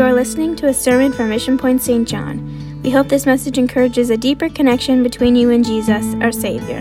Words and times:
You 0.00 0.06
are 0.06 0.14
listening 0.14 0.56
to 0.56 0.68
a 0.68 0.72
sermon 0.72 1.12
from 1.12 1.28
Mission 1.28 1.58
Point 1.58 1.82
St. 1.82 2.08
John. 2.08 2.80
We 2.82 2.88
hope 2.90 3.08
this 3.08 3.26
message 3.26 3.58
encourages 3.58 4.08
a 4.08 4.16
deeper 4.16 4.48
connection 4.48 5.02
between 5.02 5.36
you 5.36 5.50
and 5.50 5.62
Jesus, 5.62 6.14
our 6.22 6.32
Savior. 6.32 6.78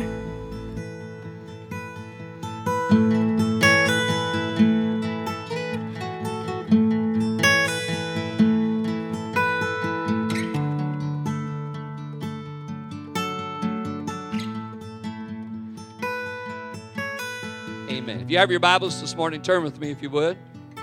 Amen. 17.90 18.22
If 18.22 18.30
you 18.30 18.38
have 18.38 18.50
your 18.50 18.62
Bibles 18.62 19.02
this 19.02 19.14
morning, 19.14 19.42
turn 19.42 19.62
with 19.66 19.78
me, 19.78 19.92
if 19.92 20.02
you 20.02 20.10
would, 20.10 20.38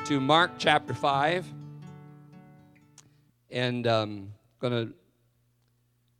to 0.04 0.20
Mark 0.20 0.50
chapter 0.58 0.92
5. 0.92 1.55
And 3.50 3.86
um, 3.86 4.32
going 4.58 4.72
to 4.72 4.94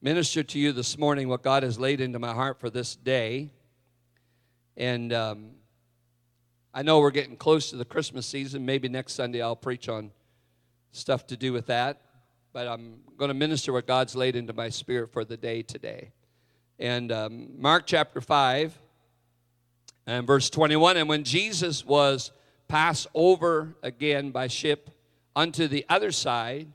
minister 0.00 0.42
to 0.44 0.58
you 0.58 0.72
this 0.72 0.96
morning 0.96 1.28
what 1.28 1.42
God 1.42 1.64
has 1.64 1.78
laid 1.78 2.00
into 2.00 2.18
my 2.18 2.32
heart 2.32 2.60
for 2.60 2.70
this 2.70 2.94
day. 2.94 3.50
And 4.76 5.12
um, 5.12 5.50
I 6.72 6.82
know 6.82 7.00
we're 7.00 7.10
getting 7.10 7.36
close 7.36 7.70
to 7.70 7.76
the 7.76 7.84
Christmas 7.84 8.26
season. 8.26 8.64
Maybe 8.64 8.88
next 8.88 9.14
Sunday 9.14 9.42
I'll 9.42 9.56
preach 9.56 9.88
on 9.88 10.12
stuff 10.92 11.26
to 11.28 11.36
do 11.36 11.52
with 11.52 11.66
that. 11.66 12.02
But 12.52 12.68
I'm 12.68 13.00
going 13.16 13.28
to 13.28 13.34
minister 13.34 13.72
what 13.72 13.86
God's 13.86 14.14
laid 14.14 14.36
into 14.36 14.52
my 14.52 14.68
spirit 14.68 15.12
for 15.12 15.24
the 15.24 15.36
day 15.36 15.62
today. 15.62 16.12
And 16.78 17.10
um, 17.10 17.48
Mark 17.58 17.86
chapter 17.86 18.20
5 18.20 18.78
and 20.06 20.26
verse 20.26 20.50
21 20.50 20.98
And 20.98 21.08
when 21.08 21.24
Jesus 21.24 21.84
was 21.84 22.30
passed 22.68 23.08
over 23.14 23.74
again 23.82 24.30
by 24.30 24.46
ship 24.46 24.90
unto 25.34 25.66
the 25.66 25.84
other 25.88 26.12
side, 26.12 26.68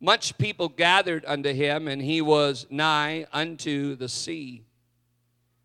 much 0.00 0.36
people 0.38 0.68
gathered 0.68 1.24
unto 1.26 1.52
him, 1.52 1.88
and 1.88 2.02
he 2.02 2.20
was 2.20 2.66
nigh 2.70 3.26
unto 3.32 3.96
the 3.96 4.08
sea. 4.08 4.62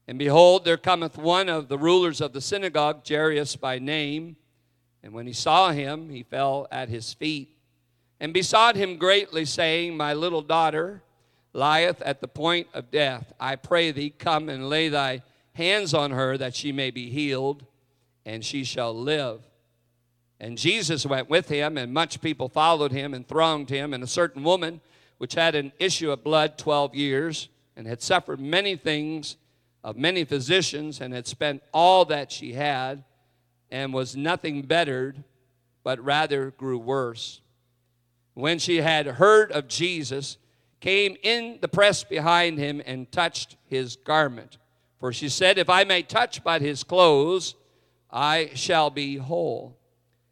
And 0.07 0.17
behold, 0.17 0.65
there 0.65 0.77
cometh 0.77 1.17
one 1.17 1.49
of 1.49 1.67
the 1.67 1.77
rulers 1.77 2.21
of 2.21 2.33
the 2.33 2.41
synagogue, 2.41 3.07
Jairus 3.07 3.55
by 3.55 3.79
name. 3.79 4.35
And 5.03 5.13
when 5.13 5.27
he 5.27 5.33
saw 5.33 5.71
him, 5.71 6.09
he 6.09 6.23
fell 6.23 6.67
at 6.71 6.89
his 6.89 7.13
feet 7.13 7.55
and 8.19 8.33
besought 8.33 8.75
him 8.75 8.97
greatly, 8.97 9.45
saying, 9.45 9.95
My 9.95 10.13
little 10.13 10.41
daughter 10.41 11.01
lieth 11.53 12.01
at 12.01 12.21
the 12.21 12.27
point 12.27 12.67
of 12.73 12.91
death. 12.91 13.33
I 13.39 13.55
pray 13.55 13.91
thee, 13.91 14.11
come 14.11 14.47
and 14.47 14.69
lay 14.69 14.89
thy 14.89 15.23
hands 15.53 15.93
on 15.93 16.11
her 16.11 16.37
that 16.37 16.55
she 16.55 16.71
may 16.71 16.91
be 16.91 17.09
healed, 17.09 17.65
and 18.25 18.45
she 18.45 18.63
shall 18.63 18.93
live. 18.93 19.41
And 20.41 20.57
Jesus 20.57 21.05
went 21.05 21.29
with 21.29 21.49
him, 21.49 21.77
and 21.77 21.93
much 21.93 22.19
people 22.19 22.49
followed 22.49 22.91
him 22.91 23.13
and 23.13 23.27
thronged 23.27 23.69
him. 23.69 23.93
And 23.93 24.03
a 24.03 24.07
certain 24.07 24.43
woman, 24.43 24.81
which 25.19 25.35
had 25.35 25.53
an 25.53 25.71
issue 25.77 26.09
of 26.09 26.23
blood 26.23 26.57
12 26.57 26.95
years, 26.95 27.47
and 27.77 27.85
had 27.85 28.01
suffered 28.01 28.39
many 28.39 28.75
things 28.75 29.37
of 29.83 29.97
many 29.97 30.25
physicians, 30.25 30.99
and 30.99 31.13
had 31.13 31.27
spent 31.27 31.61
all 31.71 32.05
that 32.05 32.31
she 32.31 32.53
had, 32.53 33.03
and 33.69 33.93
was 33.93 34.15
nothing 34.15 34.63
bettered, 34.63 35.23
but 35.83 36.03
rather 36.03 36.49
grew 36.49 36.79
worse. 36.79 37.41
When 38.33 38.57
she 38.57 38.77
had 38.77 39.05
heard 39.05 39.51
of 39.51 39.67
Jesus, 39.67 40.37
came 40.79 41.17
in 41.21 41.59
the 41.61 41.67
press 41.67 42.03
behind 42.03 42.57
him 42.57 42.81
and 42.87 43.11
touched 43.11 43.57
his 43.67 43.95
garment. 43.95 44.57
For 44.99 45.13
she 45.13 45.29
said, 45.29 45.59
If 45.59 45.69
I 45.69 45.83
may 45.83 46.01
touch 46.01 46.43
but 46.43 46.63
his 46.63 46.83
clothes, 46.83 47.53
I 48.09 48.49
shall 48.55 48.89
be 48.89 49.17
whole. 49.17 49.77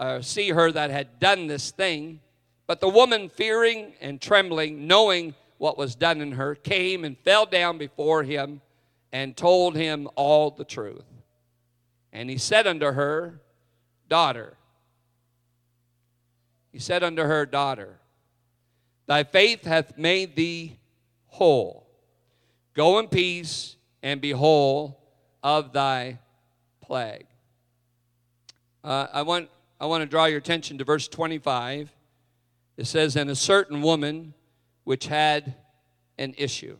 uh, 0.00 0.22
see 0.22 0.48
her 0.48 0.72
that 0.72 0.90
had 0.90 1.20
done 1.20 1.46
this 1.46 1.70
thing. 1.70 2.20
But 2.66 2.80
the 2.80 2.88
woman, 2.88 3.28
fearing 3.28 3.92
and 4.00 4.20
trembling, 4.20 4.86
knowing 4.86 5.34
what 5.58 5.76
was 5.76 5.94
done 5.94 6.22
in 6.22 6.32
her, 6.32 6.54
came 6.54 7.04
and 7.04 7.18
fell 7.18 7.44
down 7.44 7.76
before 7.76 8.22
him 8.22 8.62
and 9.12 9.36
told 9.36 9.76
him 9.76 10.08
all 10.16 10.50
the 10.50 10.64
truth. 10.64 11.04
And 12.12 12.30
he 12.30 12.38
said 12.38 12.66
unto 12.66 12.90
her, 12.90 13.40
Daughter, 14.08 14.56
he 16.72 16.78
said 16.78 17.04
unto 17.04 17.22
her, 17.22 17.44
Daughter, 17.44 17.98
thy 19.06 19.22
faith 19.22 19.64
hath 19.64 19.98
made 19.98 20.34
thee 20.34 20.78
whole. 21.26 21.86
Go 22.74 22.98
in 22.98 23.08
peace 23.08 23.76
and 24.02 24.20
be 24.20 24.30
whole 24.30 24.98
of 25.42 25.72
thy 25.72 26.18
plague. 26.80 27.26
Uh, 28.82 29.06
I, 29.12 29.22
want, 29.22 29.50
I 29.80 29.86
want 29.86 30.02
to 30.02 30.06
draw 30.06 30.26
your 30.26 30.38
attention 30.38 30.76
to 30.78 30.84
verse 30.84 31.08
25. 31.08 31.90
It 32.76 32.86
says, 32.86 33.16
And 33.16 33.30
a 33.30 33.34
certain 33.34 33.80
woman 33.80 34.34
which 34.84 35.06
had 35.06 35.54
an 36.18 36.34
issue. 36.36 36.76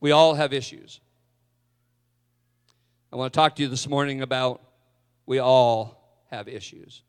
We 0.00 0.10
all 0.10 0.34
have 0.34 0.52
issues. 0.52 1.00
I 3.12 3.16
want 3.16 3.32
to 3.32 3.36
talk 3.36 3.56
to 3.56 3.62
you 3.62 3.68
this 3.68 3.86
morning 3.86 4.22
about 4.22 4.62
we 5.26 5.38
all 5.38 6.24
have 6.30 6.48
issues. 6.48 7.02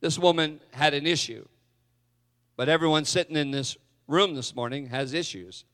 This 0.00 0.18
woman 0.18 0.60
had 0.72 0.92
an 0.92 1.06
issue, 1.06 1.46
but 2.56 2.68
everyone 2.68 3.06
sitting 3.06 3.36
in 3.36 3.50
this 3.50 3.78
room 4.06 4.34
this 4.34 4.54
morning 4.54 4.86
has 4.86 5.14
issues. 5.14 5.64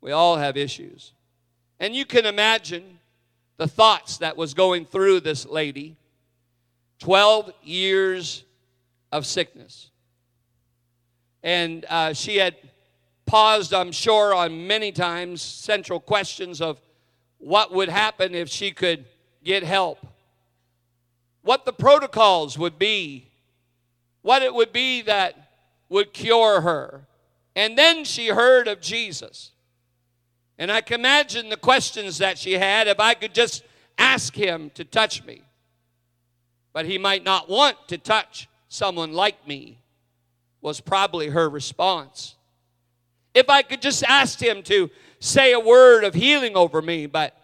We 0.00 0.12
all 0.12 0.36
have 0.36 0.56
issues. 0.56 1.12
And 1.80 1.94
you 1.96 2.06
can 2.06 2.24
imagine 2.24 3.00
the 3.58 3.68
thoughts 3.68 4.18
that 4.18 4.36
was 4.36 4.54
going 4.54 4.86
through 4.86 5.20
this 5.20 5.44
lady 5.44 5.96
12 7.00 7.52
years 7.62 8.44
of 9.12 9.26
sickness. 9.26 9.90
And 11.42 11.84
uh, 11.88 12.12
she 12.14 12.36
had 12.36 12.56
paused, 13.26 13.74
I'm 13.74 13.92
sure, 13.92 14.34
on 14.34 14.66
many 14.66 14.90
times 14.90 15.42
central 15.42 16.00
questions 16.00 16.60
of 16.60 16.80
what 17.38 17.72
would 17.72 17.88
happen 17.88 18.34
if 18.34 18.48
she 18.48 18.72
could 18.72 19.04
get 19.44 19.62
help, 19.62 20.04
what 21.42 21.64
the 21.64 21.72
protocols 21.72 22.58
would 22.58 22.78
be, 22.78 23.28
what 24.22 24.42
it 24.42 24.52
would 24.52 24.72
be 24.72 25.02
that 25.02 25.50
would 25.88 26.12
cure 26.12 26.60
her. 26.60 27.06
And 27.54 27.78
then 27.78 28.04
she 28.04 28.28
heard 28.28 28.66
of 28.66 28.80
Jesus. 28.80 29.52
And 30.58 30.72
I 30.72 30.80
can 30.80 31.00
imagine 31.00 31.48
the 31.48 31.56
questions 31.56 32.18
that 32.18 32.36
she 32.36 32.54
had 32.54 32.88
if 32.88 32.98
I 32.98 33.14
could 33.14 33.32
just 33.32 33.62
ask 33.96 34.34
him 34.34 34.70
to 34.74 34.84
touch 34.84 35.24
me. 35.24 35.42
But 36.72 36.86
he 36.86 36.98
might 36.98 37.24
not 37.24 37.48
want 37.48 37.76
to 37.88 37.98
touch 37.98 38.48
someone 38.68 39.12
like 39.12 39.46
me, 39.46 39.78
was 40.60 40.80
probably 40.80 41.28
her 41.28 41.48
response. 41.48 42.34
If 43.34 43.48
I 43.48 43.62
could 43.62 43.80
just 43.80 44.02
ask 44.02 44.40
him 44.40 44.62
to 44.64 44.90
say 45.20 45.52
a 45.52 45.60
word 45.60 46.04
of 46.04 46.14
healing 46.14 46.56
over 46.56 46.82
me, 46.82 47.06
but 47.06 47.36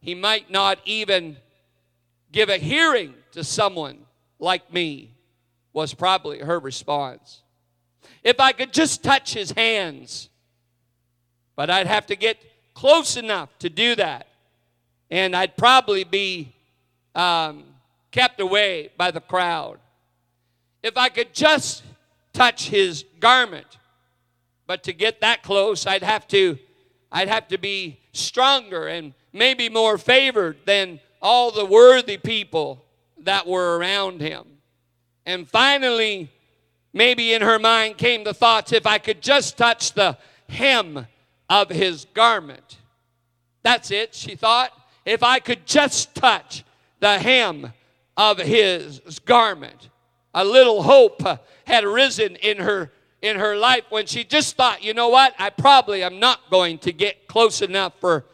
he 0.00 0.14
might 0.14 0.50
not 0.50 0.78
even 0.84 1.36
give 2.30 2.48
a 2.50 2.58
hearing 2.58 3.14
to 3.32 3.42
someone 3.42 3.98
like 4.38 4.72
me, 4.72 5.14
was 5.72 5.94
probably 5.94 6.38
her 6.40 6.58
response. 6.58 7.42
If 8.22 8.40
I 8.40 8.52
could 8.52 8.72
just 8.72 9.02
touch 9.02 9.32
his 9.32 9.52
hands, 9.52 10.28
but 11.56 11.70
I'd 11.70 11.86
have 11.86 12.06
to 12.06 12.16
get 12.16 12.38
close 12.78 13.16
enough 13.16 13.48
to 13.58 13.68
do 13.68 13.96
that. 13.96 14.28
And 15.10 15.34
I'd 15.34 15.56
probably 15.56 16.04
be 16.04 16.54
um, 17.12 17.64
kept 18.12 18.38
away 18.38 18.90
by 18.96 19.10
the 19.10 19.20
crowd. 19.20 19.78
If 20.80 20.96
I 20.96 21.08
could 21.08 21.34
just 21.34 21.82
touch 22.32 22.68
his 22.68 23.04
garment, 23.18 23.66
but 24.68 24.84
to 24.84 24.92
get 24.92 25.22
that 25.22 25.42
close, 25.42 25.88
I'd 25.88 26.04
have 26.04 26.28
to, 26.28 26.56
I'd 27.10 27.26
have 27.26 27.48
to 27.48 27.58
be 27.58 27.98
stronger 28.12 28.86
and 28.86 29.12
maybe 29.32 29.68
more 29.68 29.98
favored 29.98 30.58
than 30.64 31.00
all 31.20 31.50
the 31.50 31.66
worthy 31.66 32.16
people 32.16 32.84
that 33.24 33.44
were 33.44 33.76
around 33.76 34.20
him. 34.20 34.44
And 35.26 35.48
finally, 35.48 36.30
maybe 36.92 37.34
in 37.34 37.42
her 37.42 37.58
mind 37.58 37.98
came 37.98 38.22
the 38.22 38.34
thoughts 38.34 38.70
if 38.70 38.86
I 38.86 38.98
could 38.98 39.20
just 39.20 39.58
touch 39.58 39.94
the 39.94 40.16
hem 40.48 41.08
of 41.48 41.70
his 41.70 42.06
garment. 42.14 42.78
That's 43.62 43.90
it, 43.90 44.14
she 44.14 44.34
thought. 44.34 44.72
If 45.04 45.22
I 45.22 45.38
could 45.38 45.66
just 45.66 46.14
touch 46.14 46.64
the 47.00 47.18
hem 47.18 47.72
of 48.16 48.38
his 48.38 49.00
garment. 49.24 49.88
A 50.34 50.44
little 50.44 50.82
hope 50.82 51.22
had 51.64 51.84
risen 51.84 52.36
in 52.36 52.58
her 52.58 52.90
in 53.20 53.36
her 53.36 53.56
life 53.56 53.84
when 53.88 54.06
she 54.06 54.22
just 54.22 54.56
thought, 54.56 54.82
you 54.82 54.94
know 54.94 55.08
what? 55.08 55.34
I 55.38 55.50
probably 55.50 56.04
am 56.04 56.20
not 56.20 56.50
going 56.50 56.78
to 56.78 56.92
get 56.92 57.26
close 57.26 57.62
enough 57.62 57.94
for 58.00 58.24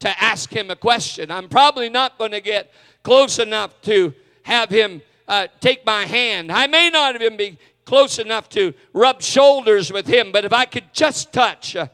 to 0.00 0.22
ask 0.22 0.52
him 0.52 0.70
a 0.70 0.76
question. 0.76 1.30
I'm 1.30 1.48
probably 1.48 1.88
not 1.88 2.18
going 2.18 2.32
to 2.32 2.42
get 2.42 2.70
close 3.02 3.38
enough 3.38 3.80
to 3.82 4.12
have 4.42 4.68
him 4.68 5.00
uh, 5.26 5.46
take 5.60 5.86
my 5.86 6.04
hand. 6.04 6.52
I 6.52 6.66
may 6.66 6.90
not 6.90 7.14
even 7.14 7.38
be 7.38 7.58
close 7.86 8.18
enough 8.18 8.50
to 8.50 8.74
rub 8.92 9.22
shoulders 9.22 9.90
with 9.90 10.06
him, 10.06 10.30
but 10.30 10.44
if 10.44 10.52
I 10.52 10.66
could 10.66 10.92
just 10.92 11.32
touch 11.32 11.74
uh, 11.74 11.86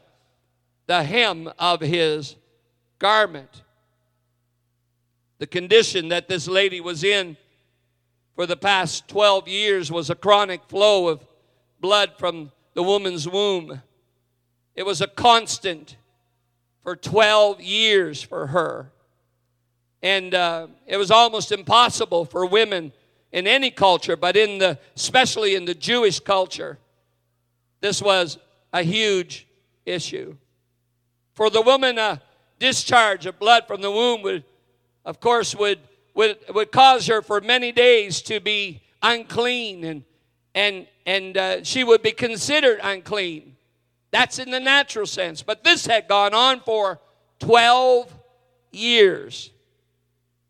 the 0.90 1.04
hem 1.04 1.48
of 1.56 1.80
his 1.80 2.34
garment, 2.98 3.62
the 5.38 5.46
condition 5.46 6.08
that 6.08 6.26
this 6.26 6.48
lady 6.48 6.80
was 6.80 7.04
in 7.04 7.36
for 8.34 8.44
the 8.44 8.56
past 8.56 9.06
12 9.06 9.46
years 9.46 9.92
was 9.92 10.10
a 10.10 10.16
chronic 10.16 10.64
flow 10.64 11.06
of 11.06 11.24
blood 11.78 12.14
from 12.18 12.50
the 12.74 12.82
woman's 12.82 13.28
womb. 13.28 13.80
It 14.74 14.84
was 14.84 15.00
a 15.00 15.06
constant 15.06 15.96
for 16.82 16.96
12 16.96 17.60
years 17.60 18.20
for 18.20 18.48
her. 18.48 18.90
And 20.02 20.34
uh, 20.34 20.66
it 20.88 20.96
was 20.96 21.12
almost 21.12 21.52
impossible 21.52 22.24
for 22.24 22.44
women 22.46 22.92
in 23.30 23.46
any 23.46 23.70
culture, 23.70 24.16
but 24.16 24.36
in 24.36 24.58
the, 24.58 24.76
especially 24.96 25.54
in 25.54 25.66
the 25.66 25.74
Jewish 25.74 26.18
culture, 26.18 26.78
this 27.80 28.02
was 28.02 28.38
a 28.72 28.82
huge 28.82 29.46
issue. 29.86 30.36
For 31.40 31.48
the 31.48 31.62
woman, 31.62 31.96
a 31.96 32.20
discharge 32.58 33.24
of 33.24 33.38
blood 33.38 33.66
from 33.66 33.80
the 33.80 33.90
womb 33.90 34.20
would, 34.20 34.44
of 35.06 35.20
course, 35.20 35.54
would, 35.54 35.78
would, 36.12 36.36
would 36.54 36.70
cause 36.70 37.06
her 37.06 37.22
for 37.22 37.40
many 37.40 37.72
days 37.72 38.20
to 38.24 38.40
be 38.40 38.82
unclean 39.00 39.82
and, 39.84 40.04
and, 40.54 40.86
and 41.06 41.38
uh, 41.38 41.64
she 41.64 41.82
would 41.82 42.02
be 42.02 42.12
considered 42.12 42.78
unclean. 42.82 43.56
That's 44.10 44.38
in 44.38 44.50
the 44.50 44.60
natural 44.60 45.06
sense. 45.06 45.40
But 45.40 45.64
this 45.64 45.86
had 45.86 46.08
gone 46.08 46.34
on 46.34 46.60
for 46.60 47.00
12 47.38 48.14
years. 48.70 49.50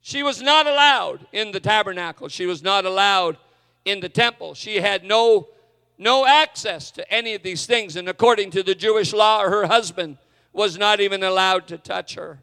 She 0.01 0.25
was 0.25 0.43
not 0.43 0.67
allowed 0.67 1.25
in 1.31 1.53
the 1.53 1.61
tabernacle. 1.61 2.27
She 2.27 2.47
was 2.47 2.65
not 2.65 2.85
allowed 2.85 3.37
in 3.85 4.01
the 4.01 4.09
temple. 4.09 4.55
She 4.55 4.81
had 4.81 5.05
no, 5.05 5.51
no 5.99 6.27
access 6.27 6.91
to 6.91 7.09
any 7.15 7.35
of 7.35 7.45
these 7.45 7.65
things. 7.65 7.95
And 7.95 8.09
according 8.09 8.51
to 8.51 8.65
the 8.65 8.75
Jewish 8.75 9.13
law, 9.13 9.49
her 9.49 9.67
husband 9.67 10.19
was 10.53 10.79
not 10.79 11.01
even 11.01 11.23
allowed 11.23 11.67
to 11.69 11.79
touch 11.79 12.15
her. 12.15 12.43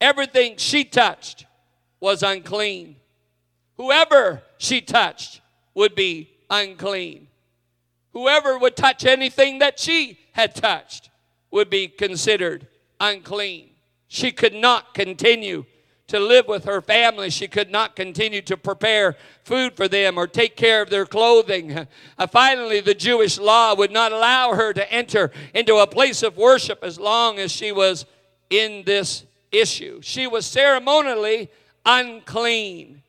Everything 0.00 0.56
she 0.56 0.84
touched 0.84 1.46
was 2.00 2.22
unclean. 2.22 2.96
Whoever 3.76 4.42
she 4.58 4.80
touched 4.80 5.40
would 5.74 5.94
be 5.94 6.30
unclean. 6.50 7.28
Whoever 8.12 8.58
would 8.58 8.76
touch 8.76 9.04
anything 9.04 9.60
that 9.60 9.78
she 9.78 10.18
had 10.32 10.54
touched 10.54 11.10
would 11.50 11.70
be 11.70 11.88
considered 11.88 12.66
unclean. 13.00 13.70
She 14.08 14.32
could 14.32 14.54
not 14.54 14.92
continue 14.92 15.64
to 16.12 16.20
live 16.20 16.46
with 16.46 16.66
her 16.66 16.82
family. 16.82 17.30
She 17.30 17.48
could 17.48 17.70
not 17.70 17.96
continue 17.96 18.42
to 18.42 18.56
prepare 18.58 19.16
food 19.44 19.74
for 19.74 19.88
them 19.88 20.18
or 20.18 20.26
take 20.26 20.56
care 20.56 20.82
of 20.82 20.90
their 20.90 21.06
clothing. 21.06 21.86
Uh, 22.18 22.26
finally, 22.26 22.80
the 22.80 22.92
Jewish 22.92 23.38
law 23.38 23.74
would 23.74 23.90
not 23.90 24.12
allow 24.12 24.52
her 24.52 24.74
to 24.74 24.92
enter 24.92 25.30
into 25.54 25.76
a 25.76 25.86
place 25.86 26.22
of 26.22 26.36
worship 26.36 26.84
as 26.84 27.00
long 27.00 27.38
as 27.38 27.50
she 27.50 27.72
was 27.72 28.04
in 28.50 28.82
this 28.84 29.24
issue. 29.50 30.02
She 30.02 30.26
was 30.26 30.44
ceremonially 30.44 31.50
unclean. 31.86 33.02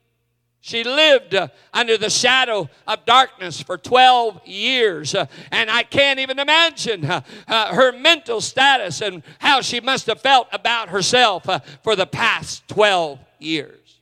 She 0.66 0.86
lived 0.86 1.36
uh, 1.36 1.50
under 1.74 1.98
the 1.98 2.10
shadow 2.10 2.70
of 2.88 3.04
darkness 3.04 3.62
for 3.62 3.78
12 3.78 4.48
years. 4.48 5.14
Uh, 5.14 5.26
and 5.52 5.70
I 5.70 5.84
can't 5.84 6.22
even 6.22 6.40
imagine 6.40 7.04
uh, 7.04 7.20
uh 7.50 7.76
her 7.76 7.92
mental 7.92 8.40
status 8.40 9.02
and 9.02 9.24
how 9.40 9.60
she 9.60 9.82
must 9.82 10.08
have 10.08 10.22
felt 10.22 10.48
about 10.54 10.88
herself 10.88 11.50
uh, 11.50 11.60
for 11.84 11.98
the 11.98 12.06
past 12.06 12.66
12 12.70 13.20
years. 13.40 14.00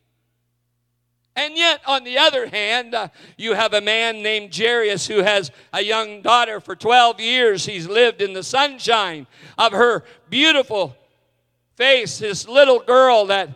And 1.36 1.58
yet, 1.58 1.81
on 1.88 2.04
the 2.04 2.19
other 2.19 2.46
hand, 2.46 2.94
uh, 2.94 3.07
you 3.38 3.56
have 3.56 3.74
a 3.74 3.81
man 3.81 4.22
named 4.22 4.56
Jairus 4.56 5.07
who 5.07 5.24
has 5.24 5.50
a 5.74 5.81
young 5.81 6.22
daughter 6.22 6.60
for 6.60 6.75
12 6.75 7.19
years. 7.19 7.66
He's 7.66 7.88
lived 7.88 8.22
in 8.22 8.34
the 8.34 8.44
sunshine 8.44 9.25
of 9.57 9.72
her 9.72 10.04
beautiful 10.30 10.96
face, 11.75 12.19
this 12.19 12.48
little 12.48 12.81
girl 12.81 13.25
that 13.25 13.50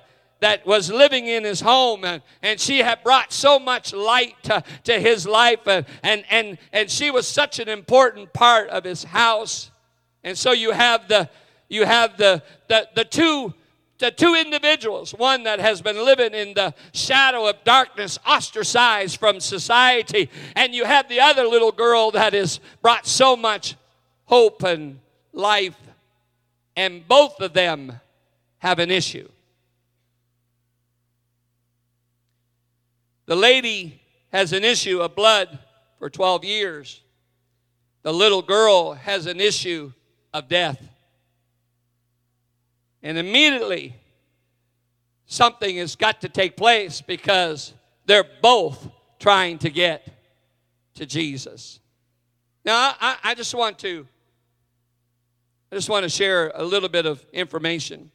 that 0.45 0.63
was 0.63 0.91
living 0.91 1.25
in 1.25 1.43
his 1.43 1.59
home 1.59 2.03
and, 2.03 2.21
and 2.43 2.59
she 2.59 2.77
had 2.77 3.03
brought 3.03 3.33
so 3.33 3.57
much 3.57 3.91
light 3.95 4.35
to, 4.43 4.63
to 4.83 4.99
his 4.99 5.25
life 5.25 5.67
and, 5.67 5.87
and, 6.03 6.23
and, 6.29 6.59
and 6.71 6.87
she 6.87 7.09
was 7.09 7.27
such 7.27 7.57
an 7.57 7.67
important 7.67 8.31
part 8.31 8.69
of 8.69 8.83
his 8.83 9.05
house. 9.05 9.71
And 10.23 10.37
so 10.37 10.51
you 10.51 10.69
have 10.69 11.07
the 11.07 11.31
you 11.67 11.83
have 11.83 12.17
the 12.17 12.43
the, 12.67 12.87
the 12.93 13.03
two 13.03 13.55
the 13.97 14.11
two 14.11 14.35
individuals 14.35 15.13
one 15.13 15.41
that 15.45 15.59
has 15.59 15.81
been 15.81 16.05
living 16.05 16.35
in 16.35 16.53
the 16.53 16.75
shadow 16.93 17.49
of 17.49 17.55
darkness 17.63 18.19
ostracized 18.23 19.17
from 19.17 19.39
society 19.39 20.29
and 20.55 20.75
you 20.75 20.85
have 20.85 21.09
the 21.09 21.21
other 21.21 21.45
little 21.45 21.71
girl 21.71 22.11
that 22.11 22.33
has 22.33 22.59
brought 22.83 23.07
so 23.07 23.35
much 23.35 23.75
hope 24.25 24.61
and 24.61 24.99
life 25.33 25.77
and 26.75 27.07
both 27.07 27.41
of 27.41 27.53
them 27.53 27.99
have 28.59 28.77
an 28.77 28.91
issue 28.91 29.27
The 33.25 33.35
lady 33.35 34.01
has 34.31 34.53
an 34.53 34.63
issue 34.63 35.01
of 35.01 35.15
blood 35.15 35.59
for 35.99 36.09
12 36.09 36.43
years. 36.43 37.01
The 38.03 38.13
little 38.13 38.41
girl 38.41 38.93
has 38.93 39.25
an 39.25 39.39
issue 39.39 39.91
of 40.33 40.47
death. 40.47 40.81
And 43.01 43.17
immediately, 43.17 43.95
something 45.25 45.77
has 45.77 45.95
got 45.95 46.21
to 46.21 46.29
take 46.29 46.57
place 46.57 47.01
because 47.01 47.73
they're 48.05 48.25
both 48.41 48.87
trying 49.19 49.57
to 49.59 49.69
get 49.69 50.07
to 50.95 51.05
Jesus. 51.05 51.79
Now, 52.63 52.95
I, 52.99 53.17
I 53.23 53.35
just 53.35 53.53
want 53.53 53.79
to 53.79 54.07
I 55.71 55.75
just 55.75 55.89
want 55.89 56.03
to 56.03 56.09
share 56.09 56.51
a 56.53 56.63
little 56.63 56.89
bit 56.89 57.05
of 57.05 57.25
information 57.33 58.11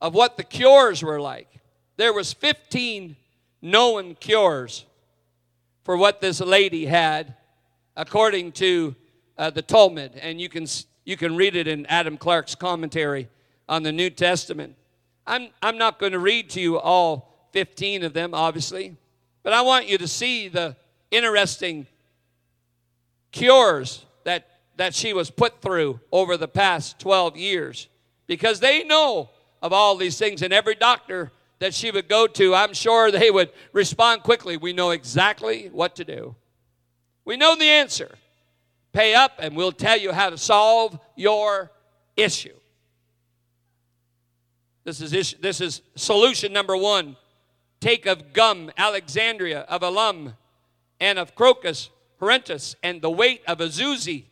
of 0.00 0.14
what 0.14 0.36
the 0.36 0.44
cures 0.44 1.02
were 1.02 1.20
like 1.20 1.48
there 1.96 2.12
was 2.12 2.32
15 2.32 3.16
known 3.62 4.14
cures 4.16 4.84
for 5.82 5.96
what 5.96 6.20
this 6.20 6.40
lady 6.40 6.86
had 6.86 7.34
according 7.96 8.52
to 8.52 8.94
uh, 9.38 9.50
the 9.50 9.62
Talmud 9.62 10.12
and 10.20 10.40
you 10.40 10.48
can 10.48 10.66
you 11.04 11.16
can 11.16 11.36
read 11.36 11.54
it 11.56 11.68
in 11.68 11.86
Adam 11.86 12.16
Clarke's 12.16 12.54
commentary 12.54 13.28
on 13.68 13.82
the 13.82 13.92
New 13.92 14.10
Testament. 14.10 14.74
I'm 15.26 15.48
I'm 15.62 15.78
not 15.78 15.98
going 15.98 16.12
to 16.12 16.18
read 16.18 16.50
to 16.50 16.60
you 16.60 16.78
all 16.78 17.48
15 17.52 18.04
of 18.04 18.12
them 18.12 18.34
obviously, 18.34 18.96
but 19.42 19.52
I 19.52 19.62
want 19.62 19.86
you 19.86 19.98
to 19.98 20.08
see 20.08 20.48
the 20.48 20.76
interesting 21.10 21.86
cures 23.32 24.04
that 24.24 24.48
that 24.76 24.94
she 24.94 25.12
was 25.12 25.30
put 25.30 25.62
through 25.62 26.00
over 26.12 26.36
the 26.36 26.48
past 26.48 26.98
12 26.98 27.36
years 27.36 27.88
because 28.26 28.60
they 28.60 28.84
know 28.84 29.30
of 29.62 29.72
all 29.72 29.96
these 29.96 30.18
things 30.18 30.42
and 30.42 30.52
every 30.52 30.74
doctor 30.74 31.30
that 31.58 31.74
she 31.74 31.90
would 31.90 32.08
go 32.08 32.26
to, 32.26 32.54
I'm 32.54 32.74
sure 32.74 33.10
they 33.10 33.30
would 33.30 33.50
respond 33.72 34.22
quickly. 34.22 34.56
We 34.56 34.72
know 34.72 34.90
exactly 34.90 35.68
what 35.72 35.96
to 35.96 36.04
do. 36.04 36.36
We 37.24 37.36
know 37.36 37.56
the 37.56 37.64
answer. 37.64 38.16
Pay 38.92 39.14
up, 39.14 39.32
and 39.38 39.56
we'll 39.56 39.72
tell 39.72 39.98
you 39.98 40.12
how 40.12 40.30
to 40.30 40.38
solve 40.38 40.98
your 41.16 41.70
issue. 42.16 42.54
This 44.84 45.00
is, 45.00 45.12
issue, 45.12 45.36
this 45.40 45.60
is 45.60 45.82
solution 45.96 46.52
number 46.52 46.76
one. 46.76 47.16
Take 47.80 48.06
of 48.06 48.32
gum, 48.32 48.70
Alexandria, 48.76 49.62
of 49.62 49.82
alum, 49.82 50.34
and 51.00 51.18
of 51.18 51.34
crocus, 51.34 51.90
parentis, 52.20 52.74
and 52.82 53.02
the 53.02 53.10
weight 53.10 53.42
of 53.46 53.58
azuzi. 53.58 54.24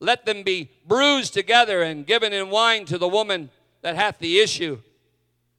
Let 0.00 0.26
them 0.26 0.42
be 0.42 0.70
bruised 0.86 1.34
together 1.34 1.82
and 1.82 2.06
given 2.06 2.32
in 2.32 2.50
wine 2.50 2.84
to 2.86 2.98
the 2.98 3.08
woman 3.08 3.50
that 3.82 3.94
hath 3.94 4.18
the 4.18 4.40
issue 4.40 4.80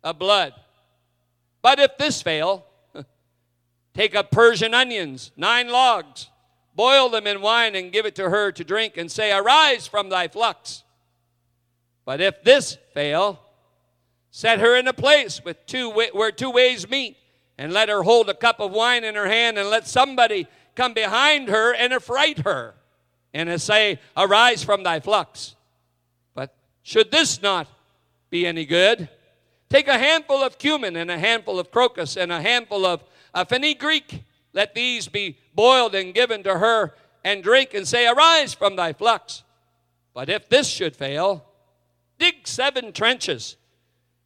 of 0.04 0.20
blood. 0.20 0.54
But 1.66 1.80
if 1.80 1.98
this 1.98 2.22
fail, 2.22 2.64
take 3.96 4.14
up 4.14 4.30
Persian 4.30 4.76
onions, 4.76 5.32
nine 5.36 5.68
logs, 5.68 6.30
boil 6.76 7.10
them 7.10 7.26
in 7.26 7.42
wine, 7.42 7.74
and 7.74 7.92
give 7.92 8.06
it 8.06 8.14
to 8.18 8.30
her 8.30 8.52
to 8.52 8.64
drink, 8.64 8.98
and 8.98 9.12
say, 9.12 9.36
Arise 9.36 9.88
from 9.88 10.10
thy 10.10 10.28
flux. 10.28 10.84
But 12.06 12.22
if 12.22 12.44
this 12.44 12.78
fail, 12.94 13.40
set 14.30 14.60
her 14.60 14.76
in 14.76 14.88
a 14.88 14.94
place 14.94 15.44
with 15.44 15.66
two 15.66 15.90
where 15.90 16.32
two 16.32 16.52
ways 16.52 16.88
meet, 16.88 17.18
and 17.58 17.74
let 17.74 17.90
her 17.90 18.04
hold 18.04 18.30
a 18.30 18.36
cup 18.36 18.60
of 18.60 18.72
wine 18.72 19.04
in 19.04 19.16
her 19.16 19.28
hand, 19.28 19.58
and 19.58 19.68
let 19.68 19.88
somebody 19.88 20.46
come 20.76 20.94
behind 20.94 21.48
her 21.48 21.74
and 21.74 21.94
affright 21.94 22.46
her, 22.46 22.76
and 23.34 23.60
say, 23.60 24.00
Arise 24.16 24.64
from 24.64 24.84
thy 24.84 25.00
flux. 25.00 25.56
But 26.36 26.54
should 26.84 27.10
this 27.10 27.42
not 27.42 27.68
be 28.30 28.46
any 28.46 28.68
good, 28.68 29.10
Take 29.70 29.88
a 29.88 29.98
handful 29.98 30.44
of 30.44 30.58
cumin 30.58 30.96
and 30.96 31.10
a 31.10 31.18
handful 31.18 31.60
of 31.60 31.72
crocus 31.72 32.18
and 32.18 32.32
a 32.32 32.42
handful 32.42 32.86
of 32.86 33.04
uh, 33.34 33.46
fenugreek. 33.46 34.24
Let 34.54 34.76
these 34.76 35.08
be 35.08 35.38
boiled 35.54 35.96
and 35.96 36.14
given 36.14 36.44
to 36.44 36.60
her 36.60 36.94
and 37.24 37.44
drink 37.44 37.74
and 37.74 37.88
say, 37.88 38.08
Arise 38.08 38.54
from 38.54 38.76
thy 38.76 38.94
flux. 38.94 39.44
But 40.14 40.30
if 40.30 40.48
this 40.48 40.68
should 40.68 40.96
fail, 40.96 41.46
dig 42.20 42.48
seven 42.48 42.94
trenches 42.94 43.58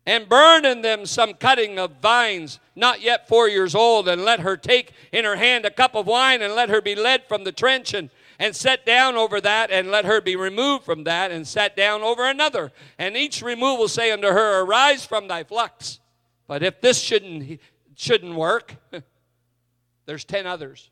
and 0.06 0.28
burn 0.28 0.66
in 0.66 0.82
them 0.82 1.06
some 1.06 1.34
cutting 1.34 1.78
of 1.78 2.02
vines 2.02 2.60
not 2.76 3.02
yet 3.02 3.28
four 3.28 3.48
years 3.48 3.76
old, 3.76 4.08
and 4.08 4.24
let 4.24 4.40
her 4.40 4.58
take 4.58 4.94
in 5.12 5.26
her 5.26 5.36
hand 5.36 5.66
a 5.66 5.70
cup 5.70 5.94
of 5.96 6.08
wine, 6.08 6.42
and 6.42 6.56
let 6.56 6.70
her 6.70 6.82
be 6.82 6.96
led 6.96 7.28
from 7.28 7.44
the 7.44 7.52
trench, 7.52 7.94
and, 7.94 8.10
and 8.40 8.56
sat 8.56 8.86
down 8.86 9.16
over 9.18 9.42
that, 9.42 9.70
and 9.70 9.92
let 9.92 10.06
her 10.06 10.22
be 10.22 10.38
removed 10.38 10.86
from 10.86 11.04
that, 11.04 11.30
and 11.30 11.46
sat 11.46 11.76
down 11.76 12.02
over 12.02 12.26
another. 12.26 12.72
And 12.98 13.18
each 13.18 13.42
removal 13.42 13.90
say 13.90 14.12
unto 14.12 14.28
her, 14.28 14.62
Arise 14.62 15.06
from 15.06 15.28
thy 15.28 15.44
flux. 15.44 16.00
But 16.48 16.64
if 16.64 16.80
this 16.80 17.00
shouldn't, 17.00 17.60
shouldn't 17.96 18.34
work, 18.34 18.76
there's 20.06 20.24
ten 20.24 20.48
others. 20.48 20.90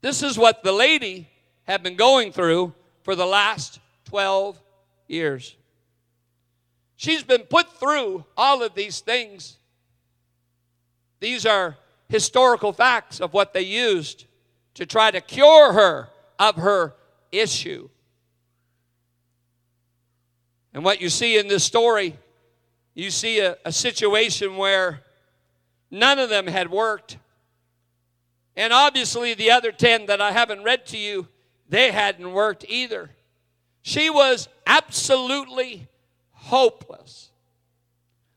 This 0.00 0.22
is 0.22 0.38
what 0.38 0.62
the 0.62 0.72
lady 0.72 1.28
had 1.64 1.82
been 1.82 1.96
going 1.96 2.32
through 2.32 2.72
for 3.02 3.14
the 3.14 3.26
last 3.26 3.80
12 4.06 4.60
years. 5.06 5.56
She's 6.96 7.22
been 7.22 7.42
put 7.42 7.78
through 7.78 8.24
all 8.36 8.62
of 8.62 8.74
these 8.74 9.00
things. 9.00 9.58
These 11.20 11.44
are 11.46 11.76
historical 12.08 12.72
facts 12.72 13.20
of 13.20 13.34
what 13.34 13.52
they 13.52 13.62
used 13.62 14.24
to 14.78 14.86
try 14.86 15.10
to 15.10 15.20
cure 15.20 15.72
her 15.72 16.08
of 16.38 16.54
her 16.54 16.94
issue. 17.32 17.88
And 20.72 20.84
what 20.84 21.00
you 21.00 21.08
see 21.08 21.36
in 21.36 21.48
this 21.48 21.64
story, 21.64 22.16
you 22.94 23.10
see 23.10 23.40
a, 23.40 23.56
a 23.64 23.72
situation 23.72 24.56
where 24.56 25.02
none 25.90 26.20
of 26.20 26.30
them 26.30 26.46
had 26.46 26.70
worked. 26.70 27.18
And 28.54 28.72
obviously, 28.72 29.34
the 29.34 29.50
other 29.50 29.72
10 29.72 30.06
that 30.06 30.20
I 30.20 30.30
haven't 30.30 30.62
read 30.62 30.86
to 30.86 30.96
you, 30.96 31.26
they 31.68 31.90
hadn't 31.90 32.32
worked 32.32 32.64
either. 32.68 33.10
She 33.82 34.10
was 34.10 34.48
absolutely 34.64 35.88
hopeless. 36.30 37.32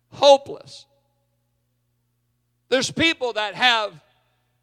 Hopeless. 0.10 0.88
There's 2.69 2.89
people 2.89 3.33
that 3.33 3.53
have 3.53 3.93